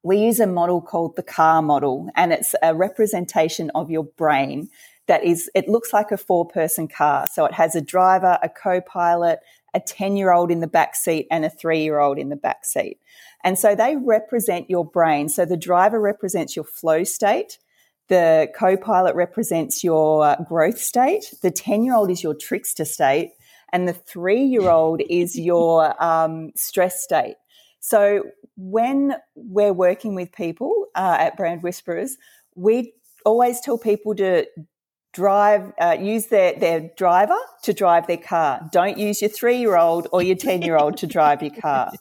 we 0.02 0.18
use 0.18 0.40
a 0.40 0.46
model 0.46 0.80
called 0.80 1.16
the 1.16 1.22
car 1.22 1.62
model 1.62 2.08
and 2.16 2.32
it's 2.32 2.54
a 2.62 2.74
representation 2.74 3.70
of 3.74 3.90
your 3.90 4.04
brain 4.04 4.68
that 5.06 5.24
is 5.24 5.50
it 5.54 5.68
looks 5.68 5.92
like 5.92 6.12
a 6.12 6.16
four 6.16 6.46
person 6.46 6.86
car. 6.86 7.26
So 7.32 7.44
it 7.44 7.54
has 7.54 7.74
a 7.74 7.80
driver 7.80 8.38
a 8.42 8.48
co-pilot 8.48 9.40
a 9.74 9.80
10 9.80 10.16
year 10.16 10.32
old 10.32 10.50
in 10.50 10.60
the 10.60 10.66
back 10.66 10.94
seat 10.94 11.26
and 11.30 11.44
a 11.44 11.50
3 11.50 11.82
year 11.82 11.98
old 11.98 12.18
in 12.18 12.28
the 12.28 12.36
back 12.36 12.64
seat. 12.64 12.98
And 13.44 13.58
so 13.58 13.74
they 13.74 13.96
represent 13.96 14.70
your 14.70 14.84
brain. 14.84 15.28
So 15.28 15.44
the 15.44 15.56
driver 15.56 16.00
represents 16.00 16.54
your 16.54 16.64
flow 16.64 17.04
state 17.04 17.58
the 18.08 18.50
co-pilot 18.56 19.14
represents 19.14 19.84
your 19.84 20.24
uh, 20.24 20.36
growth 20.48 20.78
state 20.78 21.34
the 21.42 21.50
10 21.50 21.82
year 21.82 21.94
old 21.94 22.10
is 22.10 22.22
your 22.22 22.34
trickster 22.34 22.86
state 22.86 23.32
and 23.72 23.86
the 23.86 23.92
3 23.92 24.42
year 24.42 24.70
old 24.70 25.02
is 25.10 25.38
your 25.38 26.02
um, 26.02 26.52
stress 26.56 27.02
state. 27.02 27.36
So 27.80 28.22
when 28.58 29.14
we're 29.36 29.72
working 29.72 30.16
with 30.16 30.32
people 30.32 30.86
uh, 30.96 31.16
at 31.20 31.36
Brand 31.36 31.62
Whisperers, 31.62 32.16
we 32.56 32.92
always 33.24 33.60
tell 33.60 33.78
people 33.78 34.16
to 34.16 34.46
drive, 35.12 35.72
uh, 35.80 35.96
use 35.98 36.26
their, 36.26 36.58
their 36.58 36.90
driver 36.96 37.38
to 37.62 37.72
drive 37.72 38.08
their 38.08 38.16
car. 38.16 38.68
Don't 38.72 38.98
use 38.98 39.22
your 39.22 39.30
three 39.30 39.58
year 39.58 39.76
old 39.76 40.08
or 40.12 40.22
your 40.22 40.36
10 40.36 40.62
year 40.62 40.76
old 40.76 40.96
to 40.98 41.06
drive 41.06 41.40
your 41.40 41.54
car. 41.54 41.92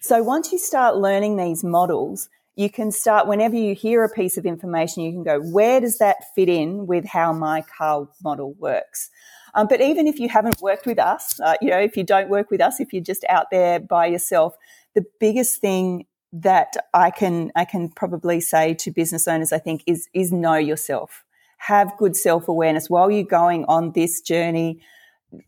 So 0.00 0.22
once 0.22 0.52
you 0.52 0.58
start 0.58 0.96
learning 0.96 1.36
these 1.36 1.64
models, 1.64 2.28
you 2.54 2.70
can 2.70 2.92
start 2.92 3.26
whenever 3.26 3.56
you 3.56 3.74
hear 3.74 4.04
a 4.04 4.08
piece 4.08 4.36
of 4.36 4.46
information, 4.46 5.02
you 5.02 5.10
can 5.10 5.24
go, 5.24 5.40
where 5.40 5.80
does 5.80 5.98
that 5.98 6.32
fit 6.36 6.48
in 6.48 6.86
with 6.86 7.06
how 7.06 7.32
my 7.32 7.62
car 7.76 8.08
model 8.22 8.54
works? 8.54 9.10
Um, 9.54 9.66
but 9.66 9.80
even 9.80 10.06
if 10.06 10.18
you 10.18 10.28
haven't 10.28 10.60
worked 10.60 10.86
with 10.86 10.98
us, 10.98 11.40
uh, 11.40 11.54
you 11.60 11.70
know, 11.70 11.78
if 11.78 11.96
you 11.96 12.04
don't 12.04 12.28
work 12.28 12.50
with 12.50 12.60
us, 12.60 12.80
if 12.80 12.92
you're 12.92 13.02
just 13.02 13.24
out 13.28 13.46
there 13.50 13.80
by 13.80 14.06
yourself, 14.06 14.56
the 14.94 15.04
biggest 15.20 15.60
thing 15.60 16.06
that 16.32 16.74
I 16.92 17.10
can 17.10 17.52
I 17.54 17.64
can 17.64 17.88
probably 17.88 18.40
say 18.40 18.74
to 18.74 18.90
business 18.90 19.28
owners, 19.28 19.52
I 19.52 19.58
think, 19.58 19.82
is 19.86 20.08
is 20.12 20.32
know 20.32 20.56
yourself. 20.56 21.24
Have 21.58 21.96
good 21.96 22.16
self 22.16 22.48
awareness 22.48 22.90
while 22.90 23.10
you're 23.10 23.24
going 23.24 23.64
on 23.66 23.92
this 23.92 24.20
journey. 24.20 24.80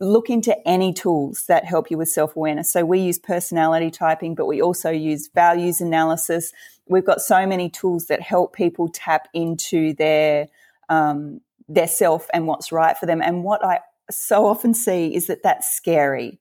Look 0.00 0.30
into 0.30 0.56
any 0.66 0.92
tools 0.92 1.44
that 1.48 1.64
help 1.64 1.90
you 1.90 1.98
with 1.98 2.08
self 2.08 2.36
awareness. 2.36 2.72
So 2.72 2.84
we 2.84 3.00
use 3.00 3.18
personality 3.18 3.90
typing, 3.90 4.34
but 4.34 4.46
we 4.46 4.62
also 4.62 4.90
use 4.90 5.28
values 5.34 5.80
analysis. 5.80 6.52
We've 6.88 7.04
got 7.04 7.20
so 7.20 7.46
many 7.46 7.68
tools 7.68 8.06
that 8.06 8.20
help 8.20 8.54
people 8.54 8.88
tap 8.88 9.28
into 9.34 9.94
their 9.94 10.48
um, 10.88 11.40
their 11.68 11.88
self 11.88 12.28
and 12.32 12.46
what's 12.46 12.70
right 12.70 12.96
for 12.96 13.06
them. 13.06 13.20
And 13.20 13.42
what 13.42 13.64
I 13.64 13.80
so 14.08 14.46
often 14.46 14.72
see 14.72 15.12
is 15.14 15.26
that 15.26 15.42
that's 15.42 15.68
scary 15.74 16.38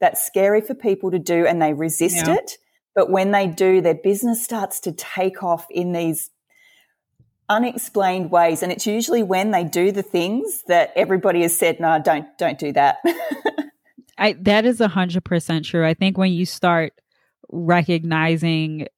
that's 0.00 0.24
scary 0.26 0.60
for 0.60 0.74
people 0.74 1.10
to 1.10 1.18
do 1.18 1.46
and 1.46 1.60
they 1.60 1.72
resist 1.72 2.26
yeah. 2.26 2.34
it. 2.34 2.52
But 2.94 3.10
when 3.10 3.30
they 3.30 3.46
do, 3.46 3.80
their 3.80 3.94
business 3.94 4.42
starts 4.42 4.80
to 4.80 4.92
take 4.92 5.42
off 5.42 5.66
in 5.70 5.92
these 5.92 6.30
unexplained 7.48 8.30
ways. 8.30 8.62
And 8.62 8.70
it's 8.72 8.86
usually 8.86 9.22
when 9.22 9.50
they 9.50 9.64
do 9.64 9.92
the 9.92 10.02
things 10.02 10.62
that 10.66 10.92
everybody 10.96 11.42
has 11.42 11.56
said, 11.56 11.80
no, 11.80 12.00
don't, 12.00 12.26
don't 12.38 12.58
do 12.58 12.72
that. 12.72 12.98
I, 14.18 14.32
that 14.40 14.64
is 14.64 14.80
a 14.80 14.88
hundred 14.88 15.24
percent 15.24 15.64
true. 15.64 15.86
I 15.86 15.94
think 15.94 16.18
when 16.18 16.32
you 16.32 16.44
start 16.44 16.92
recognizing 17.50 18.88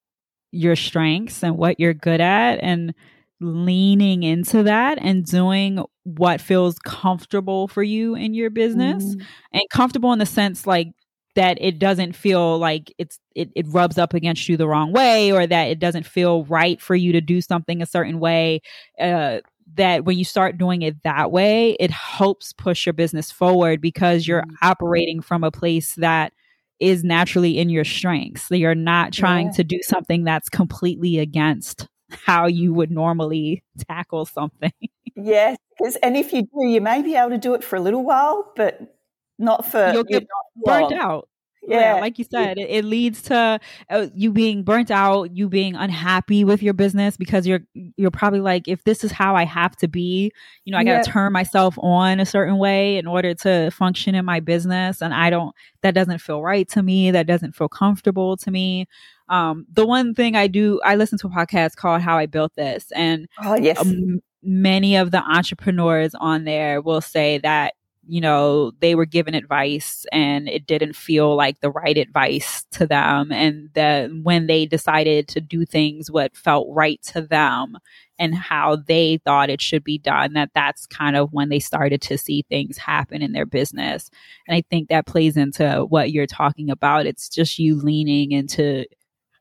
your 0.50 0.76
strengths 0.76 1.42
and 1.44 1.56
what 1.56 1.78
you're 1.78 1.94
good 1.94 2.20
at 2.20 2.58
and 2.62 2.94
leaning 3.40 4.22
into 4.22 4.62
that 4.62 4.98
and 5.00 5.24
doing 5.24 5.82
what 6.04 6.40
feels 6.40 6.78
comfortable 6.80 7.68
for 7.68 7.82
you 7.82 8.14
in 8.14 8.34
your 8.34 8.50
business 8.50 9.02
mm. 9.02 9.24
and 9.52 9.62
comfortable 9.70 10.12
in 10.12 10.18
the 10.18 10.26
sense 10.26 10.66
like 10.66 10.88
that 11.36 11.56
it 11.60 11.78
doesn't 11.78 12.14
feel 12.14 12.58
like 12.58 12.92
it's 12.98 13.18
it, 13.34 13.50
it 13.54 13.66
rubs 13.68 13.98
up 13.98 14.14
against 14.14 14.48
you 14.48 14.56
the 14.56 14.68
wrong 14.68 14.92
way 14.92 15.32
or 15.32 15.46
that 15.46 15.68
it 15.68 15.78
doesn't 15.78 16.04
feel 16.06 16.44
right 16.44 16.80
for 16.80 16.94
you 16.94 17.12
to 17.12 17.20
do 17.20 17.40
something 17.40 17.80
a 17.80 17.86
certain 17.86 18.20
way 18.20 18.60
uh, 19.00 19.38
that 19.74 20.04
when 20.04 20.18
you 20.18 20.24
start 20.24 20.58
doing 20.58 20.82
it 20.82 21.02
that 21.04 21.30
way 21.30 21.76
it 21.80 21.90
helps 21.90 22.52
push 22.52 22.84
your 22.84 22.92
business 22.92 23.30
forward 23.30 23.80
because 23.80 24.26
you're 24.26 24.42
mm-hmm. 24.42 24.66
operating 24.66 25.20
from 25.22 25.44
a 25.44 25.50
place 25.50 25.94
that 25.94 26.32
is 26.80 27.04
naturally 27.04 27.58
in 27.58 27.68
your 27.68 27.84
strengths 27.84 28.48
so 28.48 28.54
you're 28.54 28.74
not 28.74 29.12
trying 29.12 29.46
yeah. 29.46 29.52
to 29.52 29.64
do 29.64 29.78
something 29.82 30.24
that's 30.24 30.48
completely 30.48 31.18
against 31.18 31.88
how 32.12 32.46
you 32.46 32.72
would 32.72 32.90
normally 32.90 33.62
tackle 33.88 34.26
something 34.26 34.72
yes 35.16 35.56
and 36.02 36.16
if 36.16 36.32
you 36.32 36.42
do 36.42 36.66
you 36.66 36.80
may 36.80 37.02
be 37.02 37.14
able 37.14 37.30
to 37.30 37.38
do 37.38 37.54
it 37.54 37.64
for 37.64 37.76
a 37.76 37.80
little 37.80 38.04
while 38.04 38.52
but 38.56 38.96
not 39.40 39.66
for 39.66 39.90
you'll 39.92 40.04
get 40.04 40.26
burnt 40.64 40.92
out. 40.92 41.28
Yeah. 41.62 41.94
yeah. 41.96 42.00
like 42.00 42.18
you 42.18 42.24
said, 42.24 42.58
it, 42.58 42.70
it 42.70 42.84
leads 42.84 43.20
to 43.22 43.60
uh, 43.90 44.06
you 44.14 44.32
being 44.32 44.62
burnt 44.62 44.90
out, 44.90 45.36
you 45.36 45.48
being 45.48 45.74
unhappy 45.74 46.42
with 46.42 46.62
your 46.62 46.72
business 46.72 47.18
because 47.18 47.46
you're 47.46 47.60
you're 47.74 48.10
probably 48.10 48.40
like, 48.40 48.66
if 48.66 48.84
this 48.84 49.04
is 49.04 49.12
how 49.12 49.36
I 49.36 49.44
have 49.44 49.76
to 49.76 49.88
be, 49.88 50.32
you 50.64 50.72
know, 50.72 50.78
I 50.78 50.84
got 50.84 51.02
to 51.02 51.08
yeah. 51.08 51.12
turn 51.12 51.32
myself 51.32 51.78
on 51.78 52.18
a 52.18 52.24
certain 52.24 52.56
way 52.56 52.96
in 52.96 53.06
order 53.06 53.34
to 53.34 53.70
function 53.72 54.14
in 54.14 54.24
my 54.24 54.40
business, 54.40 55.02
and 55.02 55.12
I 55.12 55.28
don't. 55.28 55.54
That 55.82 55.94
doesn't 55.94 56.20
feel 56.20 56.42
right 56.42 56.68
to 56.70 56.82
me. 56.82 57.10
That 57.10 57.26
doesn't 57.26 57.54
feel 57.54 57.68
comfortable 57.68 58.36
to 58.38 58.50
me. 58.50 58.86
Um, 59.30 59.66
the 59.72 59.86
one 59.86 60.14
thing 60.14 60.36
I 60.36 60.48
do, 60.48 60.80
I 60.84 60.96
listen 60.96 61.18
to 61.18 61.28
a 61.28 61.30
podcast 61.30 61.76
called 61.76 62.02
How 62.02 62.18
I 62.18 62.26
Built 62.26 62.54
This, 62.56 62.92
and 62.94 63.28
oh 63.42 63.56
yes. 63.56 63.78
Um, 63.80 64.20
many 64.42 64.96
of 64.96 65.10
the 65.10 65.22
entrepreneurs 65.22 66.14
on 66.14 66.44
there 66.44 66.80
will 66.80 67.00
say 67.00 67.38
that 67.38 67.74
you 68.10 68.20
know, 68.20 68.72
they 68.80 68.96
were 68.96 69.04
given 69.06 69.34
advice 69.34 70.04
and 70.10 70.48
it 70.48 70.66
didn't 70.66 70.96
feel 70.96 71.36
like 71.36 71.60
the 71.60 71.70
right 71.70 71.96
advice 71.96 72.64
to 72.72 72.84
them. 72.84 73.30
And 73.30 73.70
that 73.74 74.10
when 74.24 74.48
they 74.48 74.66
decided 74.66 75.28
to 75.28 75.40
do 75.40 75.64
things 75.64 76.10
what 76.10 76.36
felt 76.36 76.66
right 76.70 77.00
to 77.04 77.20
them 77.20 77.78
and 78.18 78.34
how 78.34 78.74
they 78.74 79.18
thought 79.18 79.48
it 79.48 79.60
should 79.60 79.84
be 79.84 79.96
done, 79.96 80.32
that 80.32 80.50
that's 80.54 80.86
kind 80.86 81.14
of 81.14 81.32
when 81.32 81.50
they 81.50 81.60
started 81.60 82.02
to 82.02 82.18
see 82.18 82.44
things 82.48 82.78
happen 82.78 83.22
in 83.22 83.30
their 83.30 83.46
business. 83.46 84.10
And 84.48 84.56
I 84.56 84.64
think 84.68 84.88
that 84.88 85.06
plays 85.06 85.36
into 85.36 85.84
what 85.88 86.10
you're 86.10 86.26
talking 86.26 86.68
about. 86.68 87.06
It's 87.06 87.28
just 87.28 87.60
you 87.60 87.76
leaning 87.76 88.32
into 88.32 88.86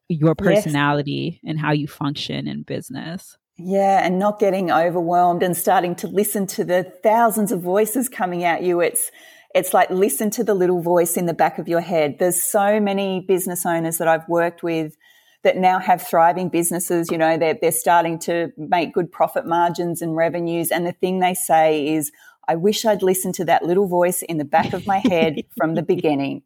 your 0.09 0.35
personality 0.35 1.39
yes. 1.41 1.49
and 1.49 1.59
how 1.59 1.71
you 1.71 1.87
function 1.87 2.47
in 2.47 2.63
business. 2.63 3.37
Yeah, 3.57 4.05
and 4.05 4.17
not 4.17 4.39
getting 4.39 4.71
overwhelmed 4.71 5.43
and 5.43 5.55
starting 5.55 5.95
to 5.97 6.07
listen 6.07 6.47
to 6.47 6.63
the 6.63 6.91
thousands 7.03 7.51
of 7.51 7.61
voices 7.61 8.09
coming 8.09 8.43
at 8.43 8.63
you. 8.63 8.81
It's 8.81 9.11
it's 9.53 9.73
like 9.73 9.89
listen 9.89 10.29
to 10.31 10.43
the 10.43 10.53
little 10.53 10.81
voice 10.81 11.17
in 11.17 11.25
the 11.25 11.33
back 11.33 11.59
of 11.59 11.67
your 11.67 11.81
head. 11.81 12.17
There's 12.19 12.41
so 12.41 12.79
many 12.79 13.25
business 13.27 13.65
owners 13.65 13.97
that 13.97 14.07
I've 14.07 14.27
worked 14.29 14.63
with 14.63 14.95
that 15.43 15.57
now 15.57 15.79
have 15.79 16.01
thriving 16.01 16.49
businesses. 16.49 17.09
You 17.11 17.17
know, 17.17 17.37
they're, 17.37 17.57
they're 17.59 17.71
starting 17.71 18.19
to 18.19 18.51
make 18.57 18.93
good 18.93 19.11
profit 19.11 19.45
margins 19.45 20.01
and 20.01 20.15
revenues. 20.15 20.69
And 20.69 20.85
the 20.85 20.91
thing 20.91 21.19
they 21.19 21.33
say 21.33 21.87
is, 21.95 22.11
I 22.47 22.55
wish 22.55 22.85
I'd 22.85 23.01
listened 23.01 23.35
to 23.35 23.45
that 23.45 23.63
little 23.63 23.87
voice 23.87 24.21
in 24.21 24.37
the 24.37 24.45
back 24.45 24.73
of 24.73 24.85
my 24.85 24.99
head 24.99 25.41
from 25.57 25.75
the 25.75 25.83
beginning 25.83 26.43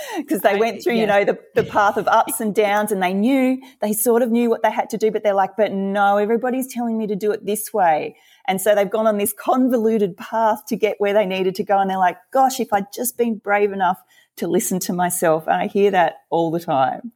because 0.16 0.40
they 0.40 0.56
went 0.56 0.82
through, 0.82 0.94
you 0.94 1.06
know, 1.06 1.24
the, 1.24 1.38
the 1.54 1.64
path 1.64 1.96
of 1.96 2.08
ups 2.08 2.40
and 2.40 2.54
downs 2.54 2.92
and 2.92 3.02
they 3.02 3.12
knew, 3.12 3.60
they 3.80 3.92
sort 3.92 4.22
of 4.22 4.30
knew 4.30 4.48
what 4.48 4.62
they 4.62 4.70
had 4.70 4.90
to 4.90 4.98
do, 4.98 5.10
but 5.10 5.22
they're 5.22 5.34
like, 5.34 5.56
but 5.56 5.72
no, 5.72 6.16
everybody's 6.16 6.72
telling 6.72 6.96
me 6.98 7.06
to 7.06 7.16
do 7.16 7.30
it 7.30 7.44
this 7.44 7.72
way. 7.72 8.16
And 8.46 8.60
so 8.60 8.74
they've 8.74 8.90
gone 8.90 9.06
on 9.06 9.18
this 9.18 9.32
convoluted 9.32 10.16
path 10.16 10.66
to 10.66 10.76
get 10.76 10.96
where 10.98 11.12
they 11.12 11.26
needed 11.26 11.54
to 11.56 11.64
go. 11.64 11.78
And 11.78 11.90
they're 11.90 11.98
like, 11.98 12.18
gosh, 12.32 12.60
if 12.60 12.72
I'd 12.72 12.92
just 12.92 13.16
been 13.16 13.36
brave 13.36 13.72
enough 13.72 14.02
to 14.36 14.46
listen 14.46 14.80
to 14.80 14.92
myself. 14.92 15.46
And 15.46 15.56
I 15.56 15.66
hear 15.66 15.90
that 15.90 16.22
all 16.30 16.50
the 16.50 16.60
time. 16.60 17.12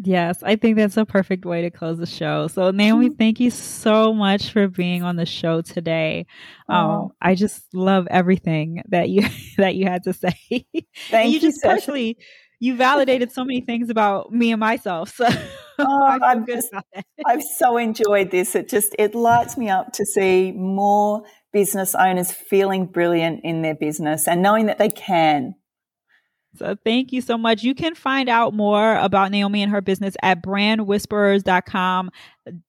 Yes, 0.00 0.42
I 0.44 0.54
think 0.54 0.76
that's 0.76 0.96
a 0.96 1.04
perfect 1.04 1.44
way 1.44 1.62
to 1.62 1.70
close 1.70 1.98
the 1.98 2.06
show. 2.06 2.46
So 2.46 2.70
Naomi, 2.70 3.08
mm-hmm. 3.08 3.16
thank 3.16 3.40
you 3.40 3.50
so 3.50 4.14
much 4.14 4.52
for 4.52 4.68
being 4.68 5.02
on 5.02 5.16
the 5.16 5.26
show 5.26 5.60
today. 5.60 6.26
Um, 6.68 7.08
I 7.20 7.34
just 7.34 7.74
love 7.74 8.06
everything 8.08 8.82
that 8.90 9.08
you 9.08 9.28
that 9.58 9.74
you 9.74 9.86
had 9.86 10.04
to 10.04 10.12
say. 10.12 10.66
Thank 11.10 11.32
you. 11.32 11.40
just 11.40 11.62
personally, 11.62 12.16
you 12.60 12.76
validated 12.76 13.32
so 13.32 13.44
many 13.44 13.60
things 13.60 13.90
about 13.90 14.32
me 14.32 14.52
and 14.52 14.60
myself. 14.60 15.14
So 15.16 15.28
oh, 15.78 16.18
I'm 16.22 16.46
just, 16.46 16.68
I've 17.26 17.42
so 17.42 17.76
enjoyed 17.76 18.30
this. 18.30 18.54
It 18.54 18.68
just 18.68 18.94
it 18.98 19.14
lights 19.16 19.56
me 19.56 19.68
up 19.68 19.92
to 19.94 20.06
see 20.06 20.52
more 20.52 21.24
business 21.52 21.94
owners 21.96 22.30
feeling 22.30 22.86
brilliant 22.86 23.40
in 23.42 23.62
their 23.62 23.74
business 23.74 24.28
and 24.28 24.42
knowing 24.42 24.66
that 24.66 24.78
they 24.78 24.90
can. 24.90 25.54
So 26.56 26.76
thank 26.82 27.12
you 27.12 27.20
so 27.20 27.36
much. 27.38 27.62
You 27.62 27.74
can 27.74 27.94
find 27.94 28.28
out 28.28 28.54
more 28.54 28.96
about 28.96 29.30
Naomi 29.30 29.62
and 29.62 29.70
her 29.70 29.80
business 29.80 30.16
at 30.22 30.42
brandwhisperers.com 30.42 32.10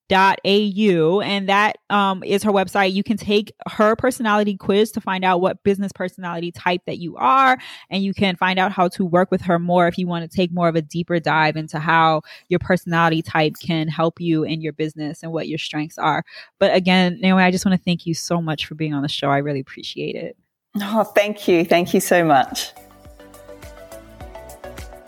dot 0.09 0.39
au 0.43 1.21
and 1.21 1.47
that 1.47 1.77
um, 1.89 2.21
is 2.23 2.43
her 2.43 2.51
website. 2.51 2.91
You 2.91 3.03
can 3.03 3.15
take 3.15 3.53
her 3.69 3.95
personality 3.95 4.57
quiz 4.57 4.91
to 4.91 5.01
find 5.01 5.23
out 5.23 5.39
what 5.39 5.63
business 5.63 5.93
personality 5.93 6.51
type 6.51 6.81
that 6.85 6.97
you 6.97 7.15
are. 7.15 7.57
And 7.89 8.03
you 8.03 8.13
can 8.13 8.35
find 8.35 8.59
out 8.59 8.73
how 8.73 8.89
to 8.89 9.05
work 9.05 9.31
with 9.31 9.41
her 9.41 9.57
more 9.57 9.87
if 9.87 9.97
you 9.97 10.07
want 10.07 10.29
to 10.29 10.35
take 10.35 10.51
more 10.51 10.67
of 10.67 10.75
a 10.75 10.81
deeper 10.81 11.19
dive 11.19 11.55
into 11.55 11.79
how 11.79 12.23
your 12.49 12.59
personality 12.59 13.21
type 13.21 13.53
can 13.61 13.87
help 13.87 14.19
you 14.19 14.43
in 14.43 14.61
your 14.61 14.73
business 14.73 15.23
and 15.23 15.31
what 15.31 15.47
your 15.47 15.59
strengths 15.59 15.97
are. 15.97 16.25
But 16.59 16.75
again 16.75 17.19
naomi 17.21 17.43
i 17.43 17.51
just 17.51 17.65
want 17.65 17.79
to 17.79 17.83
thank 17.83 18.05
you 18.05 18.13
so 18.13 18.41
much 18.41 18.65
for 18.65 18.75
being 18.75 18.93
on 18.93 19.03
the 19.03 19.07
show. 19.07 19.29
I 19.29 19.37
really 19.37 19.61
appreciate 19.61 20.15
it. 20.15 20.35
Oh 20.81 21.03
thank 21.03 21.47
you. 21.47 21.63
Thank 21.63 21.93
you 21.93 22.01
so 22.01 22.25
much 22.25 22.73